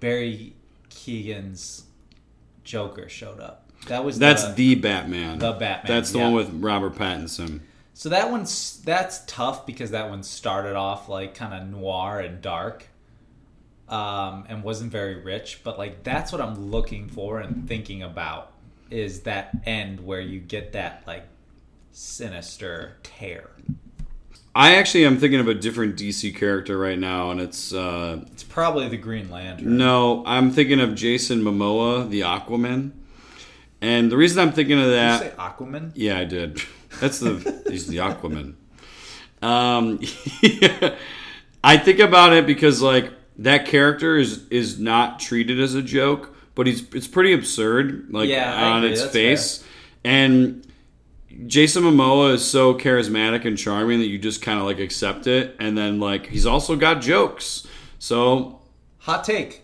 Barry 0.00 0.54
Keoghan's 0.88 1.84
Joker 2.64 3.10
showed 3.10 3.38
up? 3.38 3.70
That 3.88 4.02
was 4.02 4.18
That's 4.18 4.48
the, 4.48 4.74
the 4.74 4.74
Batman. 4.76 5.38
The 5.38 5.52
Batman, 5.52 5.94
That's 5.94 6.10
the 6.10 6.18
yeah. 6.18 6.24
one 6.24 6.32
with 6.32 6.50
Robert 6.54 6.94
Pattinson. 6.94 7.60
So 7.92 8.08
that 8.08 8.30
one's 8.30 8.80
that's 8.80 9.22
tough 9.26 9.66
because 9.66 9.90
that 9.90 10.08
one 10.08 10.22
started 10.22 10.74
off 10.74 11.10
like 11.10 11.34
kind 11.34 11.52
of 11.52 11.68
noir 11.68 12.18
and 12.18 12.40
dark, 12.40 12.86
um, 13.90 14.46
and 14.48 14.64
wasn't 14.64 14.90
very 14.90 15.20
rich. 15.22 15.60
But 15.62 15.78
like 15.78 16.02
that's 16.02 16.32
what 16.32 16.40
I'm 16.40 16.70
looking 16.70 17.08
for 17.08 17.40
and 17.40 17.68
thinking 17.68 18.02
about 18.02 18.53
is 18.90 19.20
that 19.22 19.50
end 19.66 20.00
where 20.04 20.20
you 20.20 20.40
get 20.40 20.72
that 20.72 21.02
like 21.06 21.24
sinister 21.92 22.96
tear. 23.02 23.50
I 24.56 24.76
actually 24.76 25.04
am 25.04 25.18
thinking 25.18 25.40
of 25.40 25.48
a 25.48 25.54
different 25.54 25.96
DC 25.96 26.34
character 26.36 26.78
right 26.78 26.98
now, 26.98 27.30
and 27.32 27.40
it's 27.40 27.72
uh, 27.74 28.24
It's 28.32 28.44
probably 28.44 28.88
the 28.88 28.96
Green 28.96 29.28
Lantern. 29.30 29.76
no, 29.76 30.22
I'm 30.26 30.50
thinking 30.52 30.78
of 30.80 30.94
Jason 30.94 31.42
Momoa, 31.42 32.08
the 32.08 32.20
Aquaman. 32.20 32.92
And 33.80 34.10
the 34.12 34.16
reason 34.16 34.38
I'm 34.38 34.52
thinking 34.52 34.78
of 34.78 34.84
Did 34.86 34.92
that, 34.94 35.22
you 35.24 35.30
say 35.30 35.36
Aquaman? 35.36 35.92
yeah, 35.94 36.18
I 36.18 36.24
did. 36.24 36.60
That's 37.00 37.18
the 37.18 37.62
he's 37.68 37.86
the 37.88 37.96
Aquaman. 37.98 38.54
Um, 39.42 39.98
I 41.64 41.76
think 41.76 41.98
about 41.98 42.32
it 42.32 42.46
because 42.46 42.80
like 42.80 43.12
that 43.38 43.66
character 43.66 44.16
is 44.16 44.46
is 44.48 44.78
not 44.78 45.18
treated 45.18 45.60
as 45.60 45.74
a 45.74 45.82
joke, 45.82 46.33
but 46.54 46.66
he's 46.66 46.82
it's 46.94 47.08
pretty 47.08 47.32
absurd, 47.32 48.08
like 48.10 48.28
Yeah, 48.28 48.72
on 48.72 48.84
its 48.84 49.00
That's 49.02 49.12
face. 49.12 49.64
And 50.04 50.66
Jason 51.46 51.82
Momoa 51.82 52.34
is 52.34 52.44
so 52.44 52.74
charismatic 52.74 53.44
and 53.44 53.58
charming 53.58 54.00
that 54.00 54.06
you 54.06 54.18
just 54.18 54.42
kind 54.42 54.58
of 54.58 54.64
like 54.64 54.78
accept 54.78 55.26
it, 55.26 55.56
and 55.58 55.76
then 55.76 56.00
like 56.00 56.26
he's 56.26 56.46
also 56.46 56.76
got 56.76 57.00
jokes. 57.00 57.66
So 57.98 58.60
Hot 58.98 59.24
take. 59.24 59.62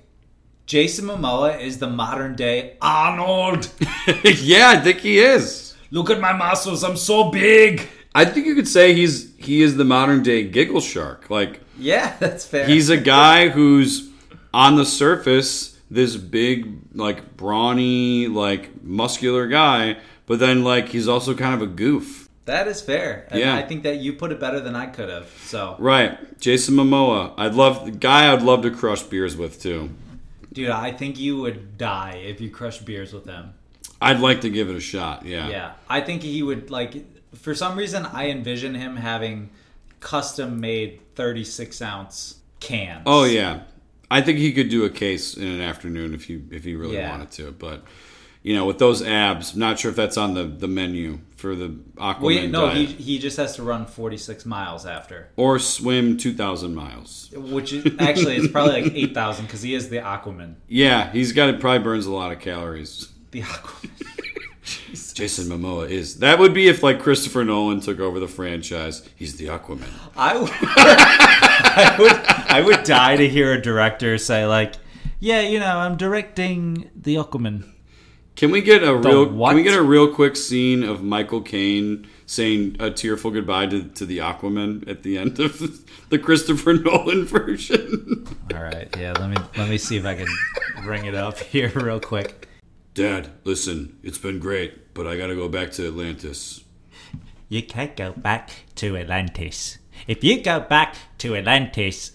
Jason 0.66 1.07
Momoa 1.07 1.61
is 1.61 1.79
the 1.79 1.88
modern 1.88 2.37
day 2.37 2.76
Arnold. 2.81 3.70
yeah, 4.24 4.70
I 4.70 4.81
think 4.81 4.98
he 4.98 5.18
is. 5.18 5.74
Look 5.90 6.11
at 6.11 6.20
my 6.20 6.33
muscles. 6.33 6.85
I'm 6.85 6.96
so 6.96 7.31
big. 7.31 7.88
I 8.14 8.24
think 8.24 8.46
you 8.46 8.55
could 8.55 8.68
say 8.68 8.92
he's 8.92 9.35
he 9.37 9.62
is 9.62 9.76
the 9.76 9.85
modern 9.85 10.22
day 10.22 10.44
giggle 10.44 10.81
shark. 10.81 11.31
Like 11.31 11.61
Yeah, 11.79 12.14
that's 12.20 12.44
fair. 12.44 12.66
he's 12.66 12.88
a 12.88 12.96
guy 12.96 13.48
who's 13.48 14.11
on 14.53 14.76
the 14.76 14.85
surface 14.85 15.69
this 15.90 16.16
big 16.16 16.79
like 16.94 17.37
brawny 17.37 18.29
like 18.29 18.83
muscular 18.83 19.46
guy, 19.48 19.96
but 20.26 20.38
then 20.38 20.62
like 20.64 20.88
he's 20.88 21.09
also 21.09 21.35
kind 21.35 21.55
of 21.55 21.62
a 21.62 21.66
goof. 21.66 22.29
That 22.46 22.66
is 22.68 22.81
fair. 22.81 23.26
And 23.31 23.40
Yeah. 23.40 23.55
I 23.57 23.62
think 23.62 23.83
that 23.85 23.98
you 23.98 24.14
put 24.14 24.33
it 24.33 24.40
better 24.40 24.61
than 24.61 24.74
I 24.74 24.87
could 24.87 25.09
have. 25.09 25.29
So, 25.44 25.76
Right, 25.79 26.40
Jason 26.40 26.74
Momoa. 26.74 27.33
I'd 27.37 27.55
love 27.55 27.85
the 27.85 27.90
guy. 27.92 28.33
I'd 28.33 28.42
love 28.42 28.62
to 28.62 28.70
crush 28.70 29.03
beers 29.03 29.37
with 29.37 29.61
too. 29.62 29.90
dude, 30.53 30.70
I 30.70 30.90
think 30.90 31.16
you 31.18 31.40
would 31.42 31.79
die 31.79 32.20
if 32.24 32.40
you 32.40 32.50
crushed 32.50 32.85
beers 32.85 33.12
with 33.12 33.24
him. 33.26 33.55
I'd 34.03 34.18
like 34.18 34.40
to 34.40 34.50
give 34.50 34.68
it 34.68 34.74
a 34.74 34.81
shot. 34.81 35.24
Yeah. 35.24 35.48
Yeah. 35.48 35.72
I 35.88 36.00
think 36.00 36.22
he 36.22 36.42
would, 36.42 36.70
like, 36.70 37.05
for 37.37 37.55
some 37.55 37.76
reason, 37.79 38.05
I 38.07 38.31
envision 38.31 38.74
him 38.74 38.96
having 38.96 39.50
custom 40.00 40.59
made 40.59 40.98
36 41.14 41.81
ounce 41.83 42.37
cans. 42.59 43.03
Oh 43.07 43.24
yeah, 43.24 43.61
I 44.11 44.20
think 44.23 44.38
he 44.38 44.53
could 44.53 44.68
do 44.68 44.85
a 44.85 44.90
case 44.90 45.37
in 45.37 45.46
an 45.46 45.61
afternoon 45.61 46.14
if 46.14 46.25
he 46.25 46.42
if 46.51 46.64
he 46.64 46.75
really 46.75 46.96
Yeah. 46.96 47.11
wanted 47.11 47.31
to. 47.33 47.53
But 47.53 47.85
you 48.42 48.55
know, 48.55 48.64
with 48.64 48.79
those 48.79 49.03
abs, 49.03 49.55
not 49.55 49.79
sure 49.79 49.90
if 49.90 49.96
that's 49.96 50.16
on 50.16 50.35
the 50.35 50.44
the 50.44 50.66
menu 50.68 51.20
for 51.37 51.55
the 51.55 51.68
Aquaman 51.96 52.20
Well, 52.20 52.49
no, 52.49 52.68
he, 52.70 52.87
diet. 52.87 52.99
he 52.99 53.18
just 53.18 53.37
has 53.37 53.55
to 53.57 53.62
run 53.62 53.87
46 53.87 54.44
miles 54.46 54.85
after. 54.87 55.29
or 55.37 55.59
swim 55.59 56.16
two 56.16 56.33
thousand 56.35 56.75
miles. 56.75 57.31
Which 57.35 57.73
is 57.73 57.85
actually, 57.99 58.37
it's 58.37 58.49
probably 58.49 58.83
like 58.83 58.92
8,000 58.94 59.44
because 59.46 59.62
he 59.62 59.75
is 59.75 59.88
the 59.90 59.99
Aquaman. 59.99 60.55
Yeah, 60.68 61.12
he's 61.12 61.33
got 61.33 61.49
it. 61.51 61.61
Probably 61.61 61.83
burns 61.83 62.07
a 62.07 62.12
lot 62.12 62.33
of 62.33 62.40
calories. 62.40 63.09
The 63.31 63.42
Aquaman. 63.42 63.90
Jason 65.20 65.46
Momoa 65.46 65.88
is. 65.90 66.20
That 66.20 66.38
would 66.38 66.54
be 66.54 66.68
if 66.68 66.83
like 66.83 67.00
Christopher 67.00 67.44
Nolan 67.44 67.80
took 67.80 68.00
over 68.00 68.18
the 68.18 68.26
franchise. 68.26 69.06
He's 69.14 69.37
the 69.37 69.46
Aquaman. 69.46 69.88
I 70.16 70.38
would, 70.38 70.50
I 70.62 71.96
would, 71.98 72.12
I 72.50 72.61
would 72.62 72.85
die 72.85 73.16
to 73.16 73.28
hear 73.28 73.52
a 73.52 73.61
director 73.61 74.16
say 74.16 74.46
like, 74.46 74.76
"Yeah, 75.18 75.42
you 75.42 75.61
know, 75.61 75.78
I'm 75.78 75.96
directing 75.96 76.90
the 76.96 77.16
Aquaman." 77.16 77.70
Can 78.35 78.50
we 78.50 78.62
get 78.62 78.83
a 78.83 78.96
real? 78.96 79.28
what? 79.28 79.50
Can 79.50 79.56
we 79.56 79.62
get 79.62 79.76
a 79.76 79.83
real 79.83 80.11
quick 80.14 80.37
scene 80.37 80.83
of 80.83 81.02
Michael 81.02 81.42
Caine 81.42 82.09
saying 82.24 82.76
a 82.80 82.90
tearful 82.90 83.30
goodbye 83.30 83.66
to, 83.66 83.85
to 83.85 84.06
the 84.06 84.18
Aquaman 84.18 84.88
at 84.88 85.02
the 85.02 85.18
end 85.18 85.38
of 85.38 85.85
the 86.09 86.18
Christopher 86.18 86.72
Nolan 86.72 87.24
version? 87.26 88.26
All 88.54 88.62
right, 88.62 88.88
yeah. 88.98 89.12
Let 89.12 89.28
me 89.28 89.37
let 89.59 89.68
me 89.68 89.76
see 89.76 89.98
if 89.98 90.06
I 90.06 90.14
can 90.14 90.28
bring 90.83 91.04
it 91.04 91.14
up 91.14 91.38
here 91.38 91.70
real 91.74 92.00
quick. 92.00 92.48
Dad, 92.94 93.28
listen, 93.44 93.98
it's 94.02 94.18
been 94.18 94.38
great, 94.38 94.80
but 94.94 95.07
I 95.07 95.16
gotta 95.16 95.35
go 95.35 95.48
back 95.48 95.70
to 95.72 95.87
Atlantis. 95.87 96.64
You 97.48 97.62
can't 97.62 97.96
go 97.96 98.12
back 98.12 98.50
to 98.76 98.96
Atlantis. 98.96 99.79
If 100.07 100.22
you 100.22 100.42
go 100.42 100.61
back 100.61 100.94
to 101.18 101.37
Atlantis, 101.37 102.12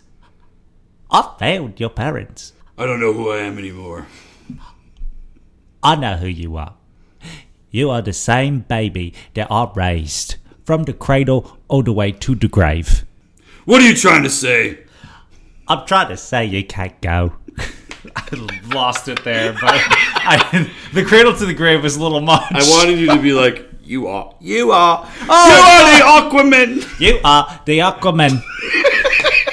I 1.11 1.35
failed 1.37 1.79
your 1.79 1.89
parents. 1.89 2.53
I 2.77 2.85
don't 2.85 2.99
know 2.99 3.13
who 3.13 3.29
I 3.29 3.37
am 3.39 3.57
anymore. 3.57 4.07
I 5.83 5.95
know 5.95 6.15
who 6.15 6.27
you 6.27 6.57
are. 6.57 6.75
You 7.69 7.89
are 7.89 8.01
the 8.01 8.13
same 8.13 8.59
baby 8.61 9.13
that 9.33 9.51
I 9.51 9.69
raised 9.75 10.35
from 10.63 10.83
the 10.83 10.93
cradle 10.93 11.57
all 11.67 11.83
the 11.83 11.93
way 11.93 12.11
to 12.11 12.35
the 12.35 12.47
grave. 12.47 13.05
What 13.65 13.81
are 13.81 13.87
you 13.87 13.95
trying 13.95 14.23
to 14.23 14.29
say? 14.29 14.79
I'm 15.67 15.85
trying 15.85 16.09
to 16.09 16.17
say 16.17 16.45
you 16.45 16.63
can't 16.63 16.99
go. 17.01 17.33
I 18.15 18.59
lost 18.73 19.07
it 19.07 19.23
there, 19.23 19.53
but 19.53 19.63
I, 19.65 20.71
the 20.93 21.03
cradle 21.03 21.35
to 21.35 21.45
the 21.45 21.53
grave 21.53 21.83
was 21.83 21.95
a 21.97 22.01
little 22.01 22.21
much. 22.21 22.43
I 22.51 22.61
wanted 22.69 22.97
you 22.99 23.07
to 23.07 23.19
be 23.21 23.33
like, 23.33 23.67
you 23.83 24.07
are, 24.07 24.33
you 24.39 24.71
are, 24.71 25.07
Oh, 25.29 25.99
you 26.01 26.09
are 26.09 26.29
the 26.31 26.37
Aquaman. 26.37 26.99
You 26.99 27.19
are 27.23 27.61
the 27.65 27.79
Aquaman. 27.79 28.41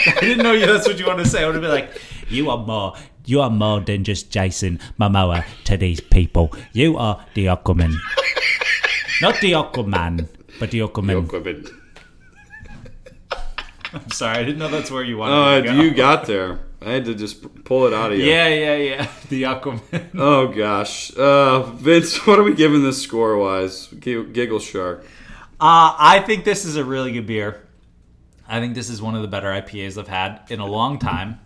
I 0.06 0.16
didn't 0.20 0.42
know 0.42 0.52
you. 0.52 0.66
That's 0.66 0.86
what 0.86 0.98
you 0.98 1.06
wanted 1.06 1.24
to 1.24 1.28
say. 1.30 1.42
I 1.42 1.46
would 1.46 1.54
have 1.56 1.62
been 1.62 1.70
like, 1.70 2.00
You 2.28 2.50
are 2.50 2.58
more. 2.58 2.94
You 3.24 3.40
are 3.40 3.50
more 3.50 3.80
than 3.80 4.04
just 4.04 4.30
Jason 4.30 4.80
Momoa 4.98 5.44
to 5.64 5.76
these 5.76 6.00
people. 6.00 6.52
You 6.72 6.96
are 6.96 7.24
the 7.34 7.46
Aquaman. 7.46 7.94
Not 9.20 9.40
the 9.40 9.52
Aquaman, 9.52 10.28
but 10.58 10.70
the 10.70 10.80
Aquaman. 10.80 11.24
Equipment. 11.24 11.68
I'm 13.92 14.10
sorry, 14.10 14.38
I 14.38 14.42
didn't 14.44 14.58
know 14.58 14.68
that's 14.68 14.90
where 14.90 15.02
you 15.04 15.18
wanted 15.18 15.34
Uh, 15.34 15.60
to 15.72 15.76
go. 15.76 15.82
you 15.82 15.90
got 15.92 16.26
there. 16.26 16.60
I 16.84 16.90
had 16.92 17.04
to 17.06 17.14
just 17.14 17.64
pull 17.64 17.86
it 17.86 17.94
out 17.94 18.12
of 18.12 18.18
you. 18.18 18.24
yeah, 18.24 18.48
yeah, 18.48 18.76
yeah. 18.76 19.08
The 19.28 19.42
Aquaman. 19.44 20.10
Oh 20.16 20.48
gosh, 20.48 21.16
uh, 21.16 21.62
Vince, 21.62 22.26
what 22.26 22.38
are 22.38 22.42
we 22.42 22.54
giving 22.54 22.82
this 22.82 23.00
score 23.02 23.36
wise? 23.36 23.86
Giggle 23.88 24.58
Shark. 24.58 25.04
Uh, 25.60 25.94
I 25.98 26.20
think 26.26 26.44
this 26.44 26.64
is 26.64 26.76
a 26.76 26.84
really 26.84 27.12
good 27.12 27.26
beer. 27.26 27.62
I 28.48 28.60
think 28.60 28.74
this 28.74 28.90
is 28.90 29.00
one 29.00 29.14
of 29.14 29.22
the 29.22 29.28
better 29.28 29.48
IPAs 29.48 29.96
I've 29.96 30.08
had 30.08 30.40
in 30.50 30.60
a 30.60 30.66
long 30.66 30.98
time. 30.98 31.40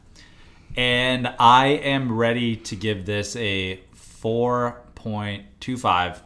And 0.77 1.33
I 1.39 1.69
am 1.69 2.17
ready 2.17 2.57
to 2.57 2.77
give 2.77 3.07
this 3.07 3.37
a 3.37 3.81
4.25 3.95 6.21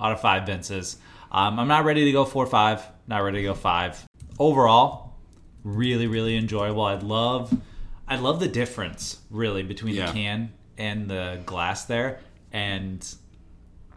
out 0.00 0.12
of 0.12 0.20
5 0.20 0.46
Vinces. 0.46 0.96
Um, 1.30 1.58
I'm 1.58 1.68
not 1.68 1.84
ready 1.84 2.04
to 2.06 2.12
go 2.12 2.24
4 2.24 2.46
5, 2.46 2.86
not 3.06 3.18
ready 3.18 3.38
to 3.38 3.44
go 3.44 3.54
5. 3.54 4.06
Overall, 4.38 5.14
really, 5.64 6.06
really 6.06 6.36
enjoyable. 6.36 6.82
I'd 6.82 7.02
love 7.02 7.52
I 8.08 8.16
love 8.16 8.40
the 8.40 8.48
difference 8.48 9.18
really 9.30 9.62
between 9.62 9.94
Yeah. 9.94 10.06
the 10.06 10.12
can 10.12 10.52
and 10.76 11.08
the 11.08 11.40
glass 11.46 11.84
there. 11.84 12.20
And 12.52 13.06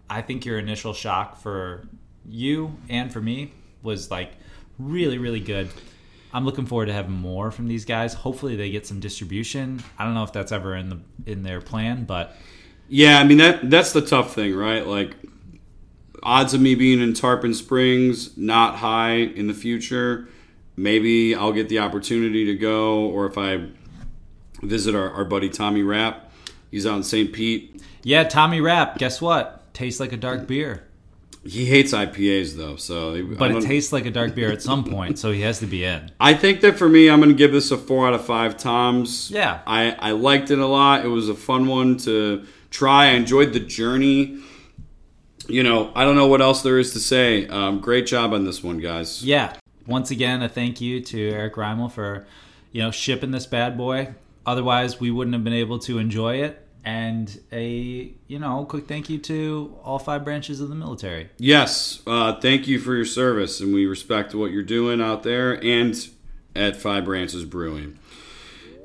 I 0.10 0.21
think 0.21 0.45
your 0.45 0.60
initial 0.60 0.93
shock 0.93 1.38
for 1.41 1.88
you 2.28 2.76
and 2.89 3.12
for 3.12 3.21
me 3.21 3.54
was 3.82 4.12
like 4.12 4.32
really, 4.78 5.17
really 5.17 5.39
good. 5.39 5.69
I'm 6.34 6.45
looking 6.45 6.65
forward 6.65 6.86
to 6.88 6.93
having 6.93 7.13
more 7.13 7.52
from 7.52 7.67
these 7.67 7.84
guys. 7.86 8.13
Hopefully, 8.13 8.56
they 8.56 8.69
get 8.69 8.86
some 8.88 9.00
distribution. 9.00 9.84
I 9.97 10.06
don't 10.06 10.13
know 10.13 10.24
if 10.24 10.32
that's 10.32 10.52
ever 10.52 10.76
in 10.76 10.89
the 10.89 11.00
in 11.26 11.43
their 11.43 11.62
plan, 11.62 12.06
but 12.06 12.36
Yeah, 12.88 13.19
I 13.19 13.24
mean 13.24 13.38
that 13.38 13.69
that's 13.69 13.91
the 13.93 14.02
tough 14.02 14.34
thing, 14.36 14.56
right? 14.56 14.86
Like 14.88 15.15
odds 16.24 16.54
of 16.54 16.62
me 16.62 16.76
being 16.76 17.02
in 17.02 17.13
Tarpon 17.13 17.54
Springs 17.54 18.38
not 18.38 18.76
high 18.78 19.15
in 19.15 19.47
the 19.47 19.54
future. 19.54 20.28
Maybe 20.78 21.36
I'll 21.36 21.52
get 21.54 21.67
the 21.69 21.80
opportunity 21.80 22.45
to 22.45 22.56
go, 22.56 23.00
or 23.06 23.26
if 23.26 23.38
I 23.38 23.67
visit 24.62 24.95
our, 24.95 25.12
our 25.12 25.26
buddy 25.26 25.50
Tommy 25.50 25.84
Rapp, 25.84 26.32
he's 26.69 26.86
out 26.86 26.97
in 26.97 27.04
St. 27.04 27.32
Pete. 27.34 27.82
yeah, 28.04 28.24
Tommy 28.24 28.62
Rapp. 28.62 28.97
Guess 28.97 29.21
what? 29.21 29.74
Tastes 29.74 30.00
like 30.00 30.12
a 30.12 30.17
dark 30.17 30.47
beer, 30.47 30.84
He 31.45 31.65
hates 31.65 31.93
IPAs 31.93 32.58
though, 32.58 32.76
so 32.76 33.24
but 33.38 33.52
it 33.52 33.63
tastes 33.63 33.93
like 33.93 34.06
a 34.06 34.12
dark 34.12 34.36
beer 34.36 34.52
at 34.52 34.62
some 34.62 34.84
point, 34.84 35.17
so 35.17 35.32
he 35.32 35.41
has 35.41 35.60
to 35.60 35.65
be 35.65 35.86
in. 35.86 36.12
I 36.19 36.34
think 36.34 36.60
that 36.62 36.78
for 36.78 36.89
me, 36.89 37.10
I'm 37.10 37.19
going 37.19 37.32
to 37.32 37.36
give 37.38 37.52
this 37.54 37.71
a 37.71 37.78
four 37.78 38.08
out 38.08 38.13
of 38.13 38.26
five 38.26 38.58
toms. 38.58 39.32
Yeah. 39.32 39.62
I, 39.65 39.91
I 39.93 40.12
liked 40.12 40.52
it 40.52 40.60
a 40.60 40.65
lot. 40.67 41.06
It 41.06 41.08
was 41.08 41.30
a 41.30 41.34
fun 41.36 41.67
one 41.67 41.97
to 42.00 42.45
try. 42.69 43.06
I 43.06 43.12
enjoyed 43.12 43.54
the 43.54 43.60
journey. 43.62 44.39
You 45.47 45.63
know, 45.63 45.91
I 45.95 46.04
don't 46.04 46.15
know 46.15 46.28
what 46.28 46.41
else 46.41 46.62
there 46.62 46.78
is 46.78 46.93
to 46.93 47.00
say. 47.00 47.47
Um, 47.47 47.80
great 47.80 48.06
job 48.08 48.34
on 48.34 48.43
this 48.43 48.62
one, 48.63 48.78
guys. 48.78 49.24
Yeah. 49.26 49.56
Once 49.88 50.12
again, 50.12 50.41
a 50.43 50.50
thank 50.50 50.80
you 50.80 51.02
to 51.02 51.30
Eric 51.32 51.56
Reimel 51.56 51.91
for, 51.91 52.28
you 52.71 52.82
know, 52.84 52.91
shipping 52.91 53.32
this 53.32 53.45
bad 53.47 53.78
boy. 53.78 54.13
Otherwise, 54.45 54.99
we 54.99 55.12
wouldn't 55.12 55.34
have 55.34 55.43
been 55.43 55.54
able 55.54 55.80
to 55.80 55.97
enjoy 55.97 56.38
it. 56.38 56.67
And 56.84 57.39
a, 57.51 58.12
you 58.27 58.39
know, 58.39 58.65
quick 58.65 58.88
thank 58.88 59.08
you 59.08 59.19
to 59.19 59.77
all 59.84 59.99
five 59.99 60.23
branches 60.23 60.62
of 60.62 60.69
the 60.69 60.75
military. 60.75 61.30
Yes, 61.38 62.01
uh, 62.08 62.39
thank 62.39 62.67
you 62.67 62.80
for 62.80 62.95
your 62.95 63.06
service, 63.06 63.60
and 63.60 63.71
we 63.71 63.86
respect 63.86 64.34
what 64.34 64.49
you're 64.51 64.63
doing 64.63 64.99
out 64.99 65.21
there 65.21 65.63
and 65.63 65.95
at 66.56 66.75
Five 66.75 67.06
Branches 67.06 67.45
Brewing. 67.45 67.99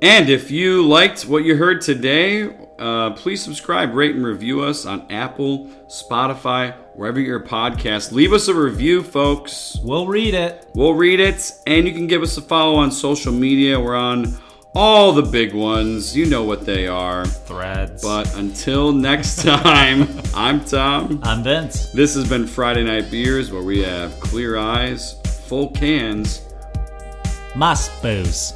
And 0.03 0.29
if 0.29 0.51
you 0.51 0.87
liked 0.87 1.23
what 1.23 1.45
you 1.45 1.57
heard 1.57 1.81
today, 1.81 2.55
uh, 2.79 3.13
please 3.13 3.43
subscribe, 3.43 3.95
rate, 3.95 4.15
and 4.15 4.27
review 4.27 4.61
us 4.61 4.85
on 4.85 5.11
Apple, 5.11 5.69
Spotify, 5.89 6.75
wherever 6.95 7.19
your 7.19 7.41
podcast. 7.41 8.13
Leave 8.13 8.35
us 8.35 8.47
a 8.49 8.55
review, 8.55 9.03
folks. 9.03 9.79
We'll 9.83 10.07
read 10.07 10.35
it. 10.35 10.69
We'll 10.75 10.93
read 10.93 11.19
it, 11.19 11.51
and 11.67 11.89
you 11.89 11.95
can 11.95 12.09
give 12.09 12.23
us 12.23 12.37
a 12.37 12.43
follow 12.43 12.75
on 12.75 12.91
social 12.91 13.33
media. 13.33 13.81
We're 13.81 13.97
on 13.97 14.37
all 14.77 15.11
the 15.13 15.23
big 15.23 15.55
ones. 15.55 16.15
You 16.15 16.27
know 16.27 16.45
what 16.45 16.67
they 16.67 16.87
are. 16.87 17.25
Threads. 17.25 18.03
But 18.03 18.37
until 18.37 18.93
next 18.93 19.43
time, 19.43 20.07
I'm 20.35 20.63
Tom. 20.67 21.21
I'm 21.23 21.43
Vince. 21.43 21.89
This 21.93 22.15
has 22.15 22.29
been 22.29 22.47
Friday 22.47 22.85
Night 22.85 23.11
Beers, 23.11 23.51
where 23.51 23.63
we 23.63 23.83
have 23.83 24.21
clear 24.21 24.59
eyes, 24.59 25.15
full 25.47 25.71
cans. 25.71 26.43
Must 27.55 27.91
booze. 28.03 28.53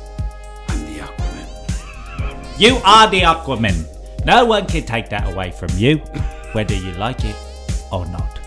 I'm 0.69 0.93
the 0.93 1.01
Aquaman. 1.01 2.61
You 2.61 2.77
are 2.85 3.09
the 3.09 3.23
Aquaman. 3.23 3.87
No 4.27 4.45
one 4.45 4.67
can 4.67 4.85
take 4.85 5.09
that 5.09 5.33
away 5.33 5.51
from 5.53 5.71
you, 5.77 5.97
whether 6.53 6.75
you 6.75 6.93
like 6.93 7.25
it 7.25 7.37
or 7.91 8.05
not. 8.09 8.40